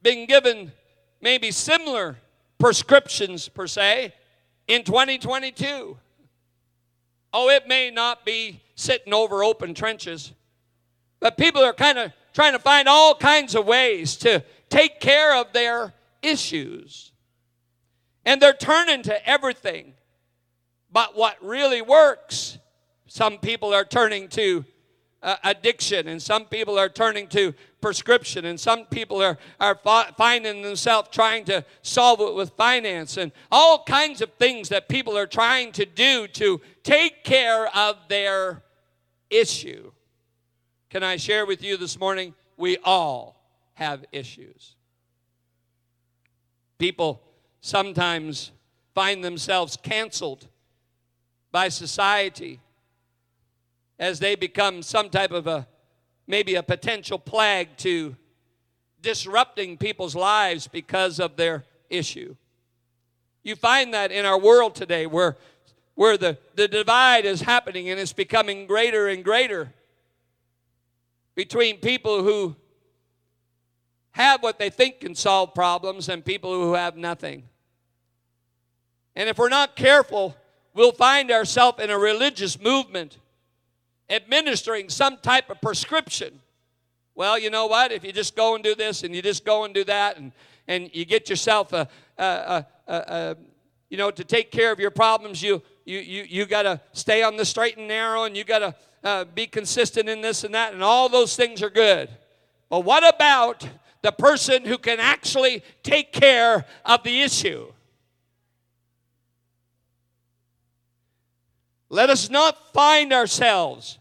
been 0.02 0.26
given 0.26 0.72
maybe 1.20 1.50
similar 1.50 2.18
prescriptions, 2.58 3.48
per 3.48 3.66
se, 3.66 4.14
in 4.66 4.84
2022. 4.84 5.96
Oh, 7.32 7.50
it 7.50 7.68
may 7.68 7.90
not 7.90 8.24
be 8.24 8.62
sitting 8.74 9.12
over 9.12 9.44
open 9.44 9.74
trenches, 9.74 10.32
but 11.20 11.36
people 11.36 11.62
are 11.62 11.72
kind 11.72 11.98
of 11.98 12.12
trying 12.32 12.52
to 12.52 12.58
find 12.58 12.88
all 12.88 13.14
kinds 13.14 13.54
of 13.54 13.66
ways 13.66 14.16
to 14.16 14.42
take 14.68 15.00
care 15.00 15.36
of 15.36 15.52
their 15.52 15.92
issues. 16.22 17.12
And 18.24 18.40
they're 18.40 18.52
turning 18.52 19.02
to 19.02 19.28
everything 19.28 19.94
but 20.90 21.16
what 21.16 21.36
really 21.42 21.82
works 21.82 22.58
some 23.06 23.38
people 23.38 23.72
are 23.74 23.84
turning 23.84 24.28
to 24.28 24.64
uh, 25.22 25.36
addiction, 25.44 26.08
and 26.08 26.22
some 26.22 26.44
people 26.44 26.78
are 26.78 26.88
turning 26.88 27.26
to 27.28 27.54
prescription, 27.80 28.44
and 28.44 28.58
some 28.58 28.84
people 28.86 29.22
are, 29.22 29.38
are 29.60 29.78
finding 30.16 30.62
themselves 30.62 31.08
trying 31.10 31.44
to 31.44 31.64
solve 31.82 32.20
it 32.20 32.34
with 32.34 32.50
finance, 32.50 33.16
and 33.16 33.32
all 33.50 33.84
kinds 33.84 34.20
of 34.20 34.32
things 34.34 34.68
that 34.68 34.88
people 34.88 35.16
are 35.16 35.26
trying 35.26 35.72
to 35.72 35.86
do 35.86 36.26
to 36.28 36.60
take 36.82 37.24
care 37.24 37.68
of 37.76 37.96
their 38.08 38.62
issue. 39.30 39.92
Can 40.90 41.02
I 41.02 41.16
share 41.16 41.46
with 41.46 41.62
you 41.62 41.76
this 41.76 41.98
morning? 41.98 42.34
We 42.56 42.78
all 42.82 43.40
have 43.74 44.04
issues. 44.10 44.74
People 46.78 47.22
sometimes 47.60 48.52
find 48.94 49.22
themselves 49.22 49.76
canceled 49.76 50.48
by 51.52 51.68
society 51.68 52.60
as 53.98 54.18
they 54.18 54.34
become 54.34 54.82
some 54.82 55.10
type 55.10 55.30
of 55.30 55.46
a 55.46 55.66
maybe 56.28 56.54
a 56.54 56.62
potential 56.62 57.18
plague 57.18 57.76
to 57.78 58.14
disrupting 59.02 59.76
people's 59.76 60.14
lives 60.14 60.68
because 60.68 61.18
of 61.18 61.36
their 61.36 61.64
issue. 61.90 62.36
You 63.42 63.56
find 63.56 63.94
that 63.94 64.12
in 64.12 64.24
our 64.24 64.38
world 64.38 64.76
today 64.76 65.06
where 65.06 65.36
where 65.98 66.16
the, 66.16 66.38
the 66.54 66.68
divide 66.68 67.24
is 67.24 67.40
happening 67.40 67.90
and 67.90 67.98
it's 67.98 68.12
becoming 68.12 68.68
greater 68.68 69.08
and 69.08 69.24
greater 69.24 69.72
between 71.34 71.78
people 71.78 72.22
who 72.22 72.54
have 74.12 74.40
what 74.40 74.60
they 74.60 74.70
think 74.70 75.00
can 75.00 75.16
solve 75.16 75.54
problems 75.54 76.08
and 76.08 76.24
people 76.24 76.52
who 76.52 76.74
have 76.74 76.96
nothing. 76.96 77.42
And 79.16 79.28
if 79.28 79.38
we're 79.38 79.48
not 79.48 79.74
careful, 79.74 80.36
we'll 80.72 80.92
find 80.92 81.32
ourselves 81.32 81.82
in 81.82 81.90
a 81.90 81.98
religious 81.98 82.60
movement 82.60 83.18
administering 84.10 84.88
some 84.88 85.16
type 85.18 85.50
of 85.50 85.60
prescription. 85.60 86.40
Well, 87.14 87.38
you 87.38 87.50
know 87.50 87.66
what? 87.66 87.90
If 87.92 88.04
you 88.04 88.12
just 88.12 88.36
go 88.36 88.54
and 88.54 88.62
do 88.62 88.74
this 88.74 89.02
and 89.02 89.14
you 89.14 89.22
just 89.22 89.44
go 89.44 89.64
and 89.64 89.74
do 89.74 89.84
that 89.84 90.18
and, 90.18 90.32
and 90.68 90.90
you 90.92 91.04
get 91.04 91.28
yourself 91.28 91.72
a, 91.72 91.88
a, 92.16 92.64
a, 92.86 92.94
a 92.94 93.36
you 93.90 93.96
know, 93.96 94.10
to 94.10 94.24
take 94.24 94.50
care 94.50 94.70
of 94.70 94.78
your 94.78 94.90
problems, 94.90 95.42
you, 95.42 95.62
you, 95.84 95.98
you, 95.98 96.24
you 96.28 96.46
got 96.46 96.62
to 96.62 96.80
stay 96.92 97.22
on 97.22 97.36
the 97.36 97.44
straight 97.44 97.76
and 97.76 97.88
narrow 97.88 98.24
and 98.24 98.36
you 98.36 98.44
got 98.44 98.58
to 98.60 98.74
uh, 99.02 99.24
be 99.24 99.46
consistent 99.46 100.08
in 100.08 100.20
this 100.20 100.44
and 100.44 100.54
that, 100.54 100.74
and 100.74 100.82
all 100.82 101.08
those 101.08 101.36
things 101.36 101.62
are 101.62 101.70
good. 101.70 102.08
But 102.68 102.84
what 102.84 103.06
about 103.14 103.68
the 104.02 104.12
person 104.12 104.64
who 104.64 104.78
can 104.78 105.00
actually 105.00 105.62
take 105.82 106.12
care 106.12 106.66
of 106.84 107.02
the 107.02 107.22
issue? 107.22 107.72
Let 111.90 112.10
us 112.10 112.28
not 112.28 112.72
find 112.72 113.12
ourselves 113.12 113.98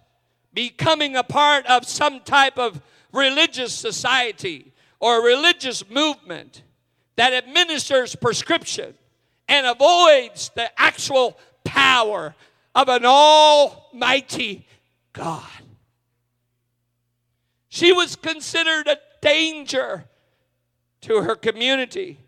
becoming 0.53 1.15
a 1.15 1.24
part 1.24 1.65
of 1.67 1.88
some 1.88 2.20
type 2.22 2.58
of 2.58 2.82
religious 3.13 3.74
society 3.74 4.74
or 5.00 5.24
religious 5.24 5.89
movement 5.89 6.63
that 7.15 7.34
administers 7.34 8.15
prescription 8.15 8.94
and 9.48 9.65
avoids 9.65 10.50
the 10.56 10.70
actual 10.79 11.38
power 11.63 12.36
of 12.75 12.89
an 12.89 13.06
almighty 13.06 14.67
God. 15.13 15.44
She 17.70 17.91
was 17.91 18.15
considered 18.15 18.88
a 18.88 18.98
danger 19.22 20.06
to 21.01 21.22
her 21.22 21.36
community. 21.36 22.20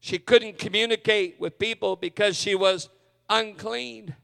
She 0.00 0.18
couldn't 0.18 0.58
communicate 0.58 1.38
with 1.38 1.58
people 1.58 1.96
because 1.96 2.36
she 2.36 2.54
was 2.54 2.88
unclean. 3.28 4.14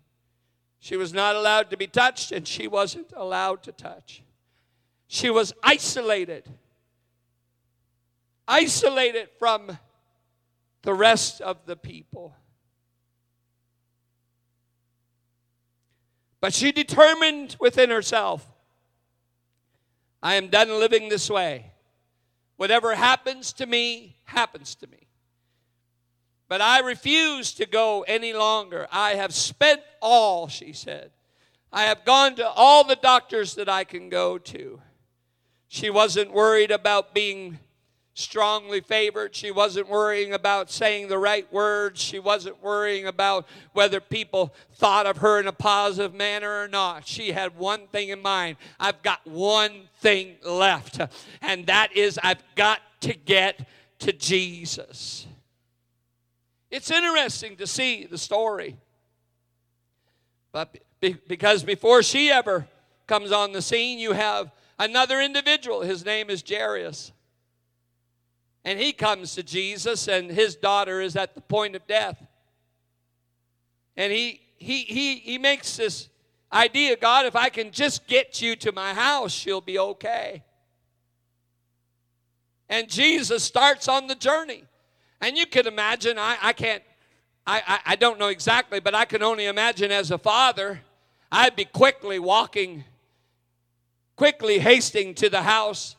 She 0.84 0.98
was 0.98 1.14
not 1.14 1.34
allowed 1.34 1.70
to 1.70 1.78
be 1.78 1.86
touched, 1.86 2.30
and 2.30 2.46
she 2.46 2.68
wasn't 2.68 3.10
allowed 3.16 3.62
to 3.62 3.72
touch. 3.72 4.22
She 5.06 5.30
was 5.30 5.54
isolated, 5.62 6.46
isolated 8.46 9.30
from 9.38 9.78
the 10.82 10.92
rest 10.92 11.40
of 11.40 11.64
the 11.64 11.74
people. 11.74 12.36
But 16.42 16.52
she 16.52 16.70
determined 16.70 17.56
within 17.58 17.88
herself 17.88 18.46
I 20.22 20.34
am 20.34 20.48
done 20.48 20.68
living 20.68 21.08
this 21.08 21.30
way. 21.30 21.72
Whatever 22.56 22.94
happens 22.94 23.54
to 23.54 23.64
me, 23.64 24.18
happens 24.24 24.74
to 24.74 24.86
me. 24.86 25.03
But 26.54 26.60
I 26.60 26.78
refuse 26.82 27.52
to 27.54 27.66
go 27.66 28.02
any 28.02 28.32
longer. 28.32 28.86
I 28.92 29.16
have 29.16 29.34
spent 29.34 29.80
all, 30.00 30.46
she 30.46 30.72
said. 30.72 31.10
I 31.72 31.82
have 31.86 32.04
gone 32.04 32.36
to 32.36 32.48
all 32.48 32.84
the 32.84 32.94
doctors 32.94 33.56
that 33.56 33.68
I 33.68 33.82
can 33.82 34.08
go 34.08 34.38
to. 34.38 34.80
She 35.66 35.90
wasn't 35.90 36.32
worried 36.32 36.70
about 36.70 37.12
being 37.12 37.58
strongly 38.14 38.80
favored. 38.80 39.34
She 39.34 39.50
wasn't 39.50 39.88
worrying 39.88 40.32
about 40.32 40.70
saying 40.70 41.08
the 41.08 41.18
right 41.18 41.52
words. 41.52 42.00
She 42.00 42.20
wasn't 42.20 42.62
worrying 42.62 43.08
about 43.08 43.48
whether 43.72 43.98
people 43.98 44.54
thought 44.74 45.06
of 45.06 45.16
her 45.16 45.40
in 45.40 45.48
a 45.48 45.52
positive 45.52 46.14
manner 46.14 46.62
or 46.62 46.68
not. 46.68 47.04
She 47.04 47.32
had 47.32 47.58
one 47.58 47.88
thing 47.88 48.10
in 48.10 48.22
mind 48.22 48.58
I've 48.78 49.02
got 49.02 49.26
one 49.26 49.88
thing 49.98 50.36
left, 50.46 51.00
and 51.42 51.66
that 51.66 51.96
is 51.96 52.16
I've 52.22 52.44
got 52.54 52.78
to 53.00 53.12
get 53.12 53.66
to 53.98 54.12
Jesus. 54.12 55.26
It's 56.74 56.90
interesting 56.90 57.54
to 57.58 57.68
see 57.68 58.04
the 58.04 58.18
story. 58.18 58.76
But 60.50 60.76
because 61.00 61.62
before 61.62 62.02
she 62.02 62.32
ever 62.32 62.66
comes 63.06 63.30
on 63.30 63.52
the 63.52 63.62
scene, 63.62 64.00
you 64.00 64.10
have 64.10 64.50
another 64.76 65.20
individual. 65.20 65.82
His 65.82 66.04
name 66.04 66.30
is 66.30 66.42
Jairus. 66.44 67.12
And 68.64 68.76
he 68.76 68.92
comes 68.92 69.36
to 69.36 69.44
Jesus, 69.44 70.08
and 70.08 70.28
his 70.28 70.56
daughter 70.56 71.00
is 71.00 71.14
at 71.14 71.36
the 71.36 71.40
point 71.40 71.76
of 71.76 71.86
death. 71.86 72.20
And 73.96 74.12
he, 74.12 74.40
he, 74.58 74.82
he, 74.82 75.14
he 75.20 75.38
makes 75.38 75.76
this 75.76 76.08
idea 76.52 76.96
God, 76.96 77.24
if 77.24 77.36
I 77.36 77.50
can 77.50 77.70
just 77.70 78.08
get 78.08 78.42
you 78.42 78.56
to 78.56 78.72
my 78.72 78.94
house, 78.94 79.30
she'll 79.30 79.60
be 79.60 79.78
okay. 79.78 80.42
And 82.68 82.88
Jesus 82.88 83.44
starts 83.44 83.86
on 83.86 84.08
the 84.08 84.16
journey. 84.16 84.64
And 85.24 85.38
you 85.38 85.46
can 85.46 85.66
imagine, 85.66 86.18
I, 86.18 86.36
I 86.42 86.52
can't, 86.52 86.82
I, 87.46 87.62
I, 87.66 87.92
I 87.92 87.96
don't 87.96 88.18
know 88.18 88.28
exactly, 88.28 88.78
but 88.78 88.94
I 88.94 89.06
can 89.06 89.22
only 89.22 89.46
imagine 89.46 89.90
as 89.90 90.10
a 90.10 90.18
father, 90.18 90.82
I'd 91.32 91.56
be 91.56 91.64
quickly 91.64 92.18
walking, 92.18 92.84
quickly 94.16 94.58
hasting 94.58 95.14
to 95.14 95.30
the 95.30 95.40
house 95.40 95.96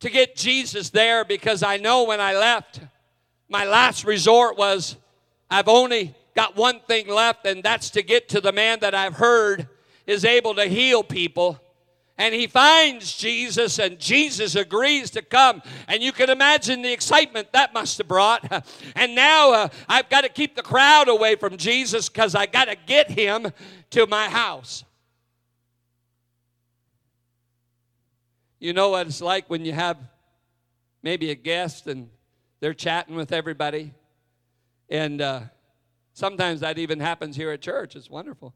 to 0.00 0.10
get 0.10 0.36
Jesus 0.36 0.90
there 0.90 1.24
because 1.24 1.62
I 1.62 1.78
know 1.78 2.04
when 2.04 2.20
I 2.20 2.36
left, 2.36 2.80
my 3.48 3.64
last 3.64 4.04
resort 4.04 4.58
was 4.58 4.96
I've 5.50 5.68
only 5.68 6.14
got 6.36 6.56
one 6.56 6.80
thing 6.80 7.08
left, 7.08 7.46
and 7.46 7.62
that's 7.62 7.88
to 7.90 8.02
get 8.02 8.28
to 8.28 8.40
the 8.42 8.52
man 8.52 8.80
that 8.80 8.94
I've 8.94 9.14
heard 9.14 9.66
is 10.06 10.26
able 10.26 10.54
to 10.56 10.66
heal 10.66 11.02
people. 11.02 11.58
And 12.16 12.32
he 12.32 12.46
finds 12.46 13.16
Jesus, 13.16 13.80
and 13.80 13.98
Jesus 13.98 14.54
agrees 14.54 15.10
to 15.10 15.22
come. 15.22 15.62
And 15.88 16.00
you 16.00 16.12
can 16.12 16.30
imagine 16.30 16.82
the 16.82 16.92
excitement 16.92 17.52
that 17.52 17.74
must 17.74 17.98
have 17.98 18.08
brought. 18.08 18.64
And 18.96 19.14
now 19.14 19.52
uh, 19.52 19.68
I've 19.88 20.08
got 20.08 20.22
to 20.22 20.28
keep 20.28 20.54
the 20.54 20.62
crowd 20.62 21.08
away 21.08 21.34
from 21.34 21.56
Jesus 21.56 22.08
because 22.08 22.34
I 22.34 22.46
got 22.46 22.66
to 22.66 22.76
get 22.86 23.10
him 23.10 23.48
to 23.90 24.06
my 24.06 24.28
house. 24.28 24.84
You 28.60 28.72
know 28.72 28.90
what 28.90 29.08
it's 29.08 29.20
like 29.20 29.50
when 29.50 29.64
you 29.64 29.72
have 29.72 29.98
maybe 31.02 31.30
a 31.30 31.34
guest 31.34 31.86
and 31.86 32.08
they're 32.60 32.72
chatting 32.72 33.16
with 33.16 33.32
everybody. 33.32 33.92
And 34.88 35.20
uh, 35.20 35.40
sometimes 36.12 36.60
that 36.60 36.78
even 36.78 37.00
happens 37.00 37.36
here 37.36 37.50
at 37.50 37.60
church. 37.60 37.96
It's 37.96 38.08
wonderful. 38.08 38.54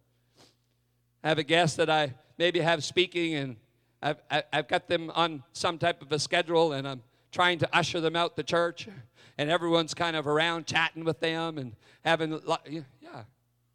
I 1.23 1.29
have 1.29 1.39
a 1.39 1.43
guest 1.43 1.77
that 1.79 1.91
I 1.91 2.15
maybe 2.39 2.61
have 2.61 2.85
speaking, 2.85 3.35
and 3.35 3.57
I've, 4.01 4.23
I've 4.53 4.69
got 4.69 4.89
them 4.89 5.11
on 5.15 5.43
some 5.53 5.77
type 5.77 6.01
of 6.01 6.13
a 6.13 6.19
schedule, 6.19 6.73
and 6.73 6.87
I'm 6.87 7.03
trying 7.33 7.59
to 7.59 7.77
usher 7.77 8.01
them 8.01 8.17
out 8.17 8.37
the 8.37 8.43
church, 8.43 8.89
and 9.37 9.51
everyone's 9.51 9.95
kind 9.95 10.17
of 10.17 10.27
around 10.27 10.67
chatting 10.67 11.05
with 11.05 11.21
them 11.21 11.59
and 11.59 11.75
having, 12.05 12.41
yeah, 12.71 13.25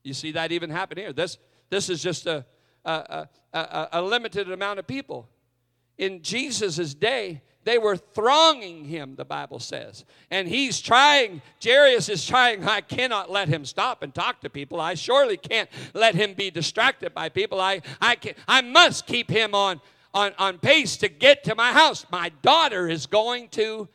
you 0.03 0.13
see 0.13 0.31
that 0.31 0.51
even 0.51 0.69
happen 0.69 0.97
here. 0.97 1.13
This, 1.13 1.37
this 1.69 1.89
is 1.89 2.01
just 2.01 2.25
a, 2.25 2.45
a, 2.85 3.27
a, 3.53 3.87
a 3.93 4.01
limited 4.01 4.51
amount 4.51 4.79
of 4.79 4.87
people. 4.87 5.29
In 5.97 6.21
Jesus' 6.21 6.93
day, 6.93 7.41
they 7.65 7.77
were 7.77 7.97
thronging 7.97 8.85
him, 8.85 9.15
the 9.15 9.25
Bible 9.25 9.59
says. 9.59 10.05
And 10.29 10.47
he's 10.47 10.81
trying, 10.81 11.41
Jairus 11.63 12.09
is 12.09 12.25
trying, 12.25 12.63
I 12.67 12.81
cannot 12.81 13.31
let 13.31 13.47
him 13.47 13.65
stop 13.65 14.03
and 14.03 14.13
talk 14.13 14.41
to 14.41 14.49
people. 14.49 14.81
I 14.81 14.95
surely 14.95 15.37
can't 15.37 15.69
let 15.93 16.15
him 16.15 16.33
be 16.33 16.51
distracted 16.51 17.13
by 17.13 17.29
people. 17.29 17.61
I, 17.61 17.81
I, 18.01 18.15
can, 18.15 18.33
I 18.47 18.61
must 18.61 19.05
keep 19.05 19.29
him 19.29 19.55
on, 19.55 19.81
on, 20.13 20.33
on 20.37 20.57
pace 20.57 20.97
to 20.97 21.07
get 21.07 21.43
to 21.45 21.55
my 21.55 21.71
house. 21.71 22.05
My 22.11 22.29
daughter 22.41 22.87
is 22.89 23.05
going 23.05 23.49
to 23.49 23.87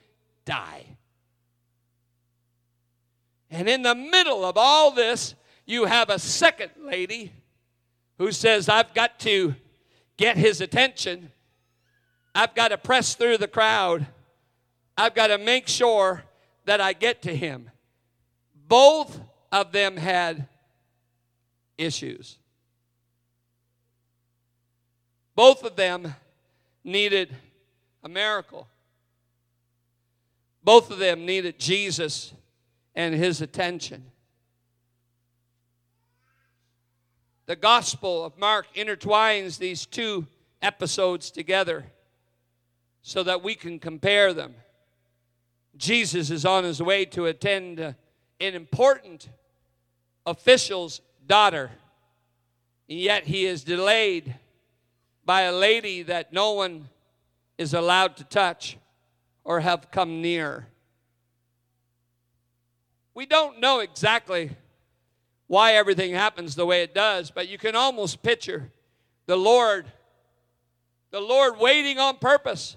die. 0.45 0.85
And 3.51 3.69
in 3.69 3.83
the 3.83 3.95
middle 3.95 4.45
of 4.45 4.57
all 4.57 4.91
this, 4.91 5.35
you 5.67 5.85
have 5.85 6.11
a 6.11 6.19
second 6.19 6.73
lady 6.81 7.33
who 8.19 8.33
says, 8.33 8.69
I've 8.69 8.95
got 8.95 9.19
to 9.21 9.55
get 10.17 10.37
his 10.37 10.61
attention 10.61 11.31
I've 12.39 12.55
got 12.55 12.69
to 12.69 12.79
press 12.79 13.17
through 13.17 13.39
the 13.39 13.49
crowd. 13.49 14.07
I've 14.97 15.17
got 15.17 15.27
to 15.27 15.39
make 15.39 15.67
sure 15.67 16.23
that 16.67 16.81
I 16.81 16.93
get 16.93 17.23
to 17.23 17.35
him. 17.35 17.69
Both 18.69 19.21
of 19.51 19.73
them 19.73 19.97
had 19.97 20.47
issues. 21.77 22.39
Both 25.35 25.65
of 25.65 25.75
them 25.75 26.15
needed 26.85 27.35
a 28.05 28.09
miracle. 28.09 28.69
Both 30.63 30.93
of 30.93 31.01
them 31.01 31.27
needed 31.27 31.59
Jesus 31.59 32.33
and 32.95 33.17
his 33.17 33.41
attention. 33.41 34.05
The 37.47 37.57
Gospel 37.57 38.25
of 38.25 38.39
Mark 38.39 38.73
intertwines 38.77 39.59
these 39.59 39.87
two 39.87 40.29
episodes 40.63 41.33
together 41.33 41.87
so 43.03 43.23
that 43.23 43.43
we 43.43 43.55
can 43.55 43.79
compare 43.79 44.33
them. 44.33 44.55
Jesus 45.77 46.31
is 46.31 46.45
on 46.45 46.65
his 46.65 46.83
way 46.83 47.05
to 47.07 47.27
attend 47.27 47.79
an 47.81 47.95
important 48.41 49.29
official's 50.27 51.01
daughter, 51.27 51.71
and 52.89 52.99
yet 52.99 53.25
he 53.25 53.47
is 53.47 53.65
delayed 53.65 54.35
by 55.25 55.43
a 55.43 55.53
lady 55.53 56.03
that 56.03 56.33
no 56.33 56.53
one 56.53 56.89
is 57.57 57.75
allowed 57.75 58.17
to 58.17 58.25
touch 58.25 58.77
or 59.45 59.61
have 59.61 59.91
come 59.91 60.21
near. 60.21 60.67
We 63.15 63.27
don't 63.27 63.61
know 63.61 63.81
exactly 63.81 64.51
why 65.49 65.75
everything 65.75 66.13
happens 66.13 66.55
the 66.55 66.67
way 66.67 66.83
it 66.83 66.95
does, 66.95 67.31
but 67.31 67.49
you 67.49 67.59
can 67.59 67.75
almost 67.75 68.23
picture 68.23 68.71
the 69.27 69.37
Lord 69.37 69.91
the 71.11 71.21
Lord 71.21 71.59
waiting 71.59 71.99
on 71.99 72.19
purpose 72.19 72.77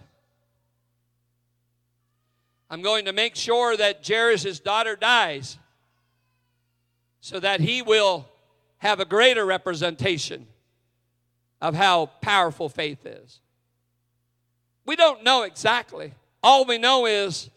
I'm 2.71 2.81
going 2.81 3.03
to 3.03 3.11
make 3.11 3.35
sure 3.35 3.75
that 3.75 4.07
Jairus' 4.07 4.61
daughter 4.61 4.95
dies 4.95 5.59
so 7.19 7.37
that 7.37 7.59
he 7.59 7.81
will 7.81 8.29
have 8.77 9.01
a 9.01 9.05
greater 9.05 9.45
representation 9.45 10.47
of 11.59 11.75
how 11.75 12.05
powerful 12.21 12.69
faith 12.69 13.05
is. 13.05 13.41
We 14.85 14.95
don't 14.95 15.21
know 15.21 15.43
exactly. 15.43 16.13
All 16.41 16.63
we 16.63 16.77
know 16.77 17.05
is 17.07 17.49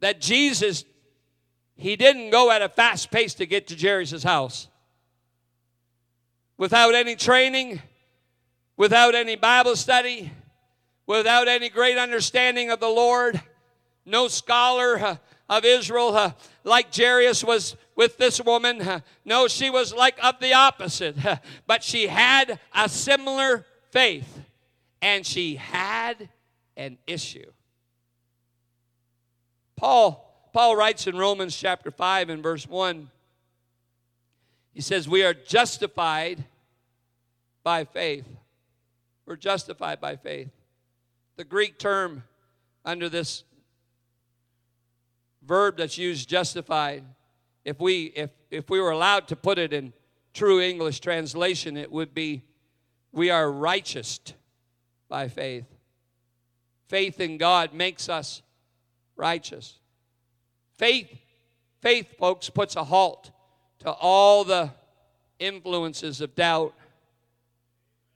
that 0.00 0.20
Jesus, 0.20 0.84
he 1.74 1.96
didn't 1.96 2.28
go 2.28 2.50
at 2.50 2.60
a 2.60 2.68
fast 2.68 3.10
pace 3.10 3.32
to 3.34 3.46
get 3.46 3.68
to 3.68 3.74
Jairus' 3.74 4.22
house. 4.22 4.68
Without 6.58 6.94
any 6.94 7.16
training, 7.16 7.80
without 8.76 9.14
any 9.14 9.34
Bible 9.34 9.76
study, 9.76 10.30
without 11.06 11.48
any 11.48 11.70
great 11.70 11.96
understanding 11.96 12.70
of 12.70 12.80
the 12.80 12.88
Lord, 12.88 13.40
no 14.04 14.28
scholar 14.28 14.98
uh, 14.98 15.16
of 15.48 15.64
Israel 15.64 16.16
uh, 16.16 16.32
like 16.64 16.94
Jairus 16.94 17.44
was 17.44 17.76
with 17.94 18.18
this 18.18 18.40
woman. 18.40 18.80
Uh, 18.80 19.00
no, 19.24 19.48
she 19.48 19.70
was 19.70 19.94
like 19.94 20.22
of 20.22 20.38
the 20.40 20.54
opposite. 20.54 21.16
But 21.66 21.82
she 21.82 22.06
had 22.06 22.58
a 22.74 22.88
similar 22.88 23.66
faith 23.90 24.40
and 25.00 25.26
she 25.26 25.56
had 25.56 26.28
an 26.76 26.98
issue. 27.06 27.50
Paul 29.76 30.28
Paul 30.52 30.76
writes 30.76 31.06
in 31.06 31.16
Romans 31.16 31.56
chapter 31.56 31.90
5 31.90 32.28
and 32.28 32.42
verse 32.42 32.68
1 32.68 33.10
he 34.74 34.80
says 34.80 35.08
we 35.08 35.22
are 35.22 35.34
justified 35.34 36.44
by 37.62 37.84
faith. 37.84 38.26
We're 39.26 39.36
justified 39.36 40.00
by 40.00 40.16
faith. 40.16 40.50
The 41.36 41.44
Greek 41.44 41.78
term 41.78 42.24
under 42.84 43.08
this 43.08 43.44
verb 45.46 45.76
that's 45.76 45.98
used 45.98 46.28
justified. 46.28 47.04
If 47.64 47.80
we 47.80 48.06
if 48.16 48.30
if 48.50 48.70
we 48.70 48.80
were 48.80 48.90
allowed 48.90 49.28
to 49.28 49.36
put 49.36 49.58
it 49.58 49.72
in 49.72 49.92
true 50.34 50.60
english 50.60 51.00
translation 51.00 51.76
it 51.76 51.92
would 51.92 52.14
be 52.14 52.42
we 53.12 53.28
are 53.30 53.50
righteous 53.50 54.20
by 55.08 55.28
faith. 55.28 55.66
Faith 56.88 57.20
in 57.20 57.36
god 57.38 57.74
makes 57.74 58.08
us 58.08 58.42
righteous. 59.16 59.78
Faith 60.76 61.08
faith 61.80 62.06
folks 62.18 62.48
puts 62.50 62.76
a 62.76 62.84
halt 62.84 63.30
to 63.80 63.90
all 63.90 64.44
the 64.44 64.70
influences 65.38 66.20
of 66.20 66.34
doubt. 66.34 66.74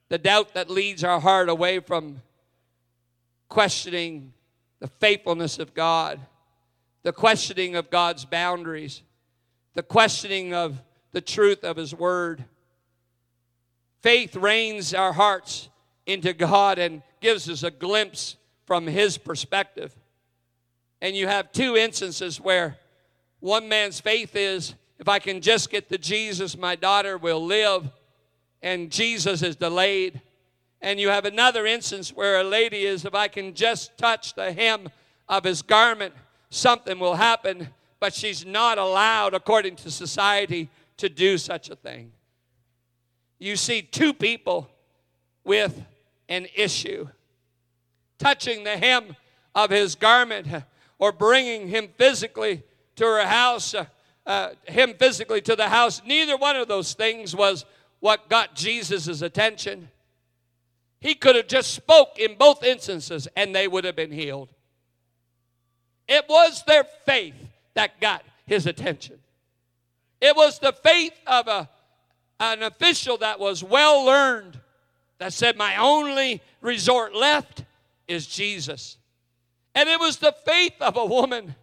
The 0.08 0.18
doubt 0.18 0.54
that 0.54 0.70
leads 0.70 1.02
our 1.02 1.20
heart 1.20 1.48
away 1.48 1.80
from 1.80 2.22
questioning 3.48 4.32
the 4.78 4.86
faithfulness 4.86 5.58
of 5.58 5.74
god 5.74 6.20
the 7.06 7.12
questioning 7.12 7.76
of 7.76 7.88
God's 7.88 8.24
boundaries, 8.24 9.00
the 9.74 9.82
questioning 9.84 10.52
of 10.52 10.82
the 11.12 11.20
truth 11.20 11.62
of 11.62 11.76
His 11.76 11.94
Word. 11.94 12.44
Faith 14.02 14.34
reigns 14.34 14.92
our 14.92 15.12
hearts 15.12 15.68
into 16.06 16.32
God 16.32 16.80
and 16.80 17.02
gives 17.20 17.48
us 17.48 17.62
a 17.62 17.70
glimpse 17.70 18.34
from 18.64 18.88
His 18.88 19.18
perspective. 19.18 19.94
And 21.00 21.14
you 21.14 21.28
have 21.28 21.52
two 21.52 21.76
instances 21.76 22.40
where 22.40 22.76
one 23.38 23.68
man's 23.68 24.00
faith 24.00 24.34
is 24.34 24.74
if 24.98 25.08
I 25.08 25.20
can 25.20 25.40
just 25.40 25.70
get 25.70 25.88
to 25.90 25.98
Jesus, 25.98 26.58
my 26.58 26.74
daughter 26.74 27.16
will 27.16 27.46
live, 27.46 27.88
and 28.62 28.90
Jesus 28.90 29.42
is 29.42 29.54
delayed. 29.54 30.20
And 30.80 30.98
you 30.98 31.10
have 31.10 31.24
another 31.24 31.66
instance 31.66 32.12
where 32.12 32.40
a 32.40 32.44
lady 32.44 32.84
is 32.84 33.04
if 33.04 33.14
I 33.14 33.28
can 33.28 33.54
just 33.54 33.96
touch 33.96 34.34
the 34.34 34.52
hem 34.52 34.88
of 35.28 35.44
his 35.44 35.62
garment, 35.62 36.12
something 36.50 36.98
will 36.98 37.14
happen, 37.14 37.68
but 38.00 38.14
she's 38.14 38.44
not 38.44 38.78
allowed, 38.78 39.34
according 39.34 39.76
to 39.76 39.90
society, 39.90 40.68
to 40.96 41.08
do 41.08 41.38
such 41.38 41.70
a 41.70 41.76
thing. 41.76 42.12
you 43.38 43.56
see 43.56 43.82
two 43.82 44.14
people 44.14 44.68
with 45.44 45.84
an 46.28 46.46
issue 46.56 47.06
touching 48.18 48.64
the 48.64 48.76
hem 48.76 49.14
of 49.54 49.70
his 49.70 49.94
garment 49.94 50.46
or 50.98 51.12
bringing 51.12 51.68
him 51.68 51.88
physically 51.96 52.62
to 52.96 53.04
her 53.04 53.26
house, 53.26 53.74
uh, 53.74 53.84
uh, 54.24 54.50
him 54.64 54.94
physically 54.94 55.40
to 55.42 55.54
the 55.54 55.68
house. 55.68 56.02
Neither 56.04 56.36
one 56.36 56.56
of 56.56 56.66
those 56.66 56.94
things 56.94 57.36
was 57.36 57.64
what 58.00 58.28
got 58.28 58.54
Jesus' 58.54 59.22
attention. 59.22 59.88
He 61.00 61.14
could 61.14 61.36
have 61.36 61.46
just 61.46 61.74
spoke 61.74 62.18
in 62.18 62.36
both 62.36 62.64
instances 62.64 63.28
and 63.36 63.54
they 63.54 63.68
would 63.68 63.84
have 63.84 63.96
been 63.96 64.12
healed. 64.12 64.48
It 66.08 66.24
was 66.28 66.62
their 66.66 66.84
faith 66.84 67.34
that 67.74 68.00
got 68.00 68.24
his 68.46 68.66
attention. 68.66 69.18
It 70.20 70.36
was 70.36 70.58
the 70.58 70.72
faith 70.72 71.14
of 71.26 71.48
a, 71.48 71.68
an 72.40 72.62
official 72.62 73.18
that 73.18 73.38
was 73.38 73.62
well 73.62 74.04
learned 74.04 74.58
that 75.18 75.32
said, 75.32 75.56
My 75.56 75.76
only 75.76 76.42
resort 76.60 77.14
left 77.14 77.64
is 78.08 78.26
Jesus. 78.26 78.98
And 79.74 79.88
it 79.88 80.00
was 80.00 80.18
the 80.18 80.34
faith 80.44 80.74
of 80.80 80.96
a 80.96 81.04
woman 81.04 81.54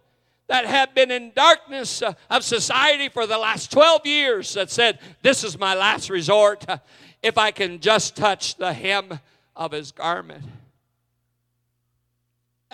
that 0.46 0.66
had 0.66 0.94
been 0.94 1.10
in 1.10 1.32
darkness 1.34 2.02
uh, 2.02 2.12
of 2.30 2.44
society 2.44 3.08
for 3.08 3.26
the 3.26 3.38
last 3.38 3.72
12 3.72 4.06
years 4.06 4.54
that 4.54 4.70
said, 4.70 4.98
This 5.22 5.42
is 5.42 5.58
my 5.58 5.74
last 5.74 6.10
resort 6.10 6.64
if 7.22 7.38
I 7.38 7.50
can 7.50 7.80
just 7.80 8.16
touch 8.16 8.56
the 8.56 8.72
hem 8.72 9.18
of 9.56 9.72
his 9.72 9.90
garment. 9.90 10.44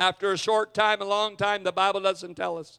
After 0.01 0.33
a 0.33 0.39
short 0.39 0.73
time, 0.73 1.03
a 1.03 1.05
long 1.05 1.37
time, 1.37 1.63
the 1.63 1.73
Bible 1.73 2.01
doesn't 2.01 2.35
tell 2.35 2.57
us. 2.57 2.79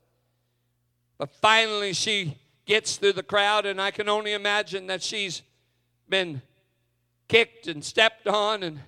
But 1.19 1.29
finally, 1.29 1.93
she 1.93 2.35
gets 2.65 2.95
through 2.95 3.13
the 3.13 3.21
crowd, 3.21 3.67
and 3.67 3.79
I 3.79 3.91
can 3.91 4.09
only 4.09 4.33
imagine 4.33 4.87
that 4.87 5.03
she's 5.03 5.43
been 6.09 6.41
kicked 7.27 7.67
and 7.67 7.85
stepped 7.85 8.27
on 8.27 8.63
and, 8.63 8.79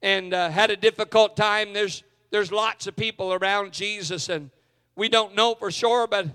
and 0.00 0.32
uh, 0.32 0.48
had 0.48 0.70
a 0.70 0.76
difficult 0.76 1.36
time. 1.36 1.74
There's, 1.74 2.02
there's 2.30 2.50
lots 2.50 2.86
of 2.86 2.96
people 2.96 3.34
around 3.34 3.74
Jesus, 3.74 4.30
and 4.30 4.48
we 4.96 5.10
don't 5.10 5.34
know 5.34 5.54
for 5.54 5.70
sure, 5.70 6.06
but 6.06 6.28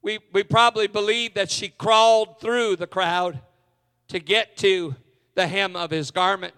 we, 0.00 0.18
we 0.32 0.44
probably 0.44 0.86
believe 0.86 1.34
that 1.34 1.50
she 1.50 1.68
crawled 1.68 2.40
through 2.40 2.76
the 2.76 2.86
crowd 2.86 3.38
to 4.08 4.18
get 4.18 4.56
to 4.56 4.96
the 5.34 5.46
hem 5.46 5.76
of 5.76 5.90
his 5.90 6.10
garment. 6.10 6.54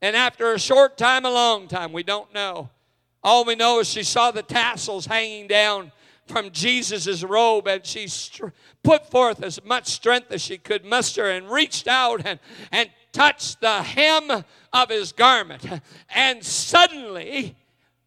And 0.00 0.14
after 0.14 0.52
a 0.52 0.58
short 0.60 0.96
time, 0.96 1.24
a 1.24 1.30
long 1.30 1.66
time, 1.66 1.92
we 1.92 2.04
don't 2.04 2.32
know. 2.32 2.70
All 3.24 3.44
we 3.44 3.54
know 3.54 3.80
is 3.80 3.88
she 3.88 4.02
saw 4.02 4.30
the 4.30 4.42
tassels 4.42 5.06
hanging 5.06 5.46
down 5.46 5.92
from 6.26 6.50
Jesus' 6.50 7.22
robe 7.22 7.68
and 7.68 7.84
she 7.84 8.08
put 8.82 9.10
forth 9.10 9.42
as 9.42 9.62
much 9.64 9.86
strength 9.88 10.32
as 10.32 10.42
she 10.42 10.58
could 10.58 10.84
muster 10.84 11.30
and 11.30 11.50
reached 11.50 11.86
out 11.86 12.22
and, 12.24 12.40
and 12.70 12.90
touched 13.12 13.60
the 13.60 13.82
hem 13.82 14.44
of 14.72 14.88
his 14.88 15.12
garment. 15.12 15.64
And 16.14 16.44
suddenly 16.44 17.56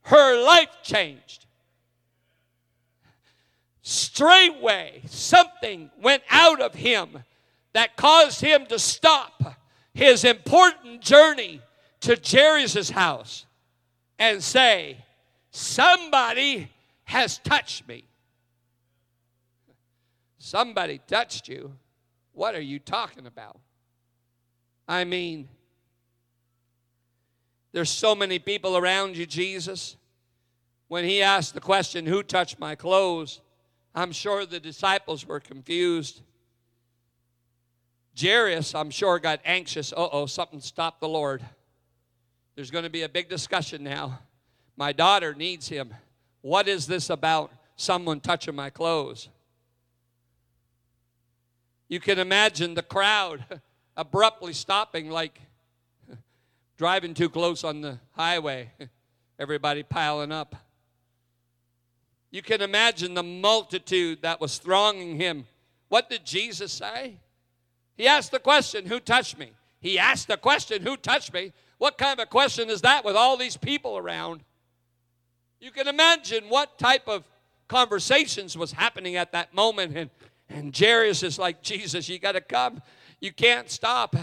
her 0.03 0.43
life 0.43 0.69
changed. 0.83 1.45
Straightway, 3.81 5.03
something 5.05 5.91
went 6.01 6.23
out 6.29 6.59
of 6.59 6.73
him 6.73 7.23
that 7.73 7.95
caused 7.95 8.41
him 8.41 8.65
to 8.65 8.79
stop 8.79 9.59
his 9.93 10.23
important 10.23 11.01
journey 11.01 11.61
to 12.01 12.19
Jairus' 12.21 12.89
house 12.89 13.45
and 14.19 14.43
say, 14.43 14.97
Somebody 15.51 16.69
has 17.05 17.37
touched 17.37 17.87
me. 17.87 18.03
Somebody 20.37 20.99
touched 21.07 21.47
you. 21.47 21.71
What 22.33 22.55
are 22.55 22.61
you 22.61 22.77
talking 22.77 23.25
about? 23.25 23.57
I 24.87 25.05
mean, 25.05 25.47
there's 27.71 27.89
so 27.89 28.15
many 28.15 28.39
people 28.39 28.77
around 28.77 29.17
you, 29.17 29.25
Jesus. 29.25 29.95
When 30.87 31.03
he 31.03 31.21
asked 31.21 31.53
the 31.53 31.61
question, 31.61 32.05
Who 32.05 32.21
touched 32.21 32.59
my 32.59 32.75
clothes? 32.75 33.41
I'm 33.93 34.11
sure 34.11 34.45
the 34.45 34.59
disciples 34.59 35.25
were 35.25 35.39
confused. 35.39 36.21
Jairus, 38.19 38.75
I'm 38.75 38.89
sure, 38.89 39.19
got 39.19 39.39
anxious. 39.45 39.91
Uh 39.91 40.07
oh, 40.11 40.25
something 40.25 40.61
stopped 40.61 41.01
the 41.01 41.07
Lord. 41.07 41.43
There's 42.55 42.71
going 42.71 42.85
to 42.85 42.89
be 42.89 43.03
a 43.03 43.09
big 43.09 43.27
discussion 43.27 43.83
now. 43.83 44.19
My 44.77 44.93
daughter 44.93 45.33
needs 45.33 45.67
him. 45.67 45.93
What 46.41 46.67
is 46.67 46.87
this 46.87 47.09
about 47.09 47.51
someone 47.75 48.21
touching 48.21 48.55
my 48.55 48.69
clothes? 48.69 49.27
You 51.89 51.99
can 51.99 52.17
imagine 52.17 52.73
the 52.73 52.81
crowd 52.81 53.43
abruptly 53.97 54.53
stopping, 54.53 55.09
like 55.09 55.39
driving 56.77 57.13
too 57.13 57.29
close 57.29 57.63
on 57.63 57.81
the 57.81 57.99
highway, 58.11 58.71
everybody 59.39 59.83
piling 59.83 60.31
up. 60.31 60.55
You 62.31 62.41
can 62.41 62.61
imagine 62.61 63.13
the 63.13 63.23
multitude 63.23 64.21
that 64.21 64.39
was 64.39 64.57
thronging 64.57 65.17
him. 65.17 65.45
What 65.89 66.09
did 66.09 66.25
Jesus 66.25 66.71
say? 66.71 67.17
He 67.95 68.07
asked 68.07 68.31
the 68.31 68.39
question, 68.39 68.85
Who 68.85 68.99
touched 68.99 69.37
me? 69.37 69.51
He 69.79 69.99
asked 69.99 70.27
the 70.27 70.37
question, 70.37 70.81
Who 70.81 70.97
touched 70.97 71.33
me? 71.33 71.53
What 71.77 71.97
kind 71.97 72.19
of 72.19 72.23
a 72.23 72.29
question 72.29 72.69
is 72.69 72.81
that 72.81 73.03
with 73.03 73.15
all 73.15 73.37
these 73.37 73.57
people 73.57 73.97
around? 73.97 74.41
You 75.59 75.71
can 75.71 75.87
imagine 75.87 76.45
what 76.49 76.77
type 76.77 77.07
of 77.07 77.23
conversations 77.67 78.57
was 78.57 78.71
happening 78.71 79.15
at 79.15 79.31
that 79.31 79.53
moment. 79.53 79.95
And, 79.97 80.09
and 80.49 80.77
Jairus 80.77 81.23
is 81.23 81.39
like, 81.39 81.61
Jesus, 81.61 82.07
you 82.07 82.19
got 82.19 82.33
to 82.33 82.41
come. 82.41 82.81
You 83.19 83.33
can't 83.33 83.69
stop. 83.69 84.15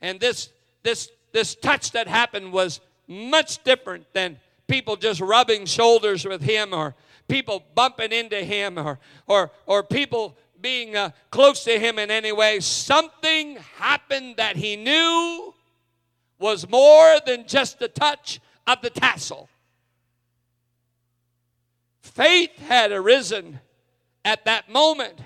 And 0.00 0.20
this, 0.20 0.50
this, 0.82 1.10
this 1.32 1.54
touch 1.54 1.92
that 1.92 2.06
happened 2.08 2.52
was 2.52 2.80
much 3.06 3.62
different 3.64 4.06
than 4.12 4.38
people 4.68 4.96
just 4.96 5.20
rubbing 5.20 5.66
shoulders 5.66 6.24
with 6.24 6.42
him 6.42 6.72
or 6.72 6.94
people 7.28 7.64
bumping 7.74 8.12
into 8.12 8.42
him 8.44 8.78
or, 8.78 8.98
or, 9.26 9.50
or 9.66 9.82
people 9.82 10.36
being 10.60 10.94
uh, 10.94 11.10
close 11.30 11.64
to 11.64 11.78
him 11.78 11.98
in 11.98 12.10
any 12.10 12.32
way. 12.32 12.60
Something 12.60 13.56
happened 13.76 14.36
that 14.36 14.56
he 14.56 14.76
knew 14.76 15.54
was 16.40 16.68
more 16.68 17.18
than 17.26 17.46
just 17.46 17.78
the 17.78 17.88
touch 17.88 18.40
of 18.66 18.80
the 18.82 18.90
tassel. 18.90 19.48
Faith 22.00 22.58
had 22.58 22.90
arisen 22.90 23.60
at 24.24 24.44
that 24.46 24.68
moment. 24.70 25.20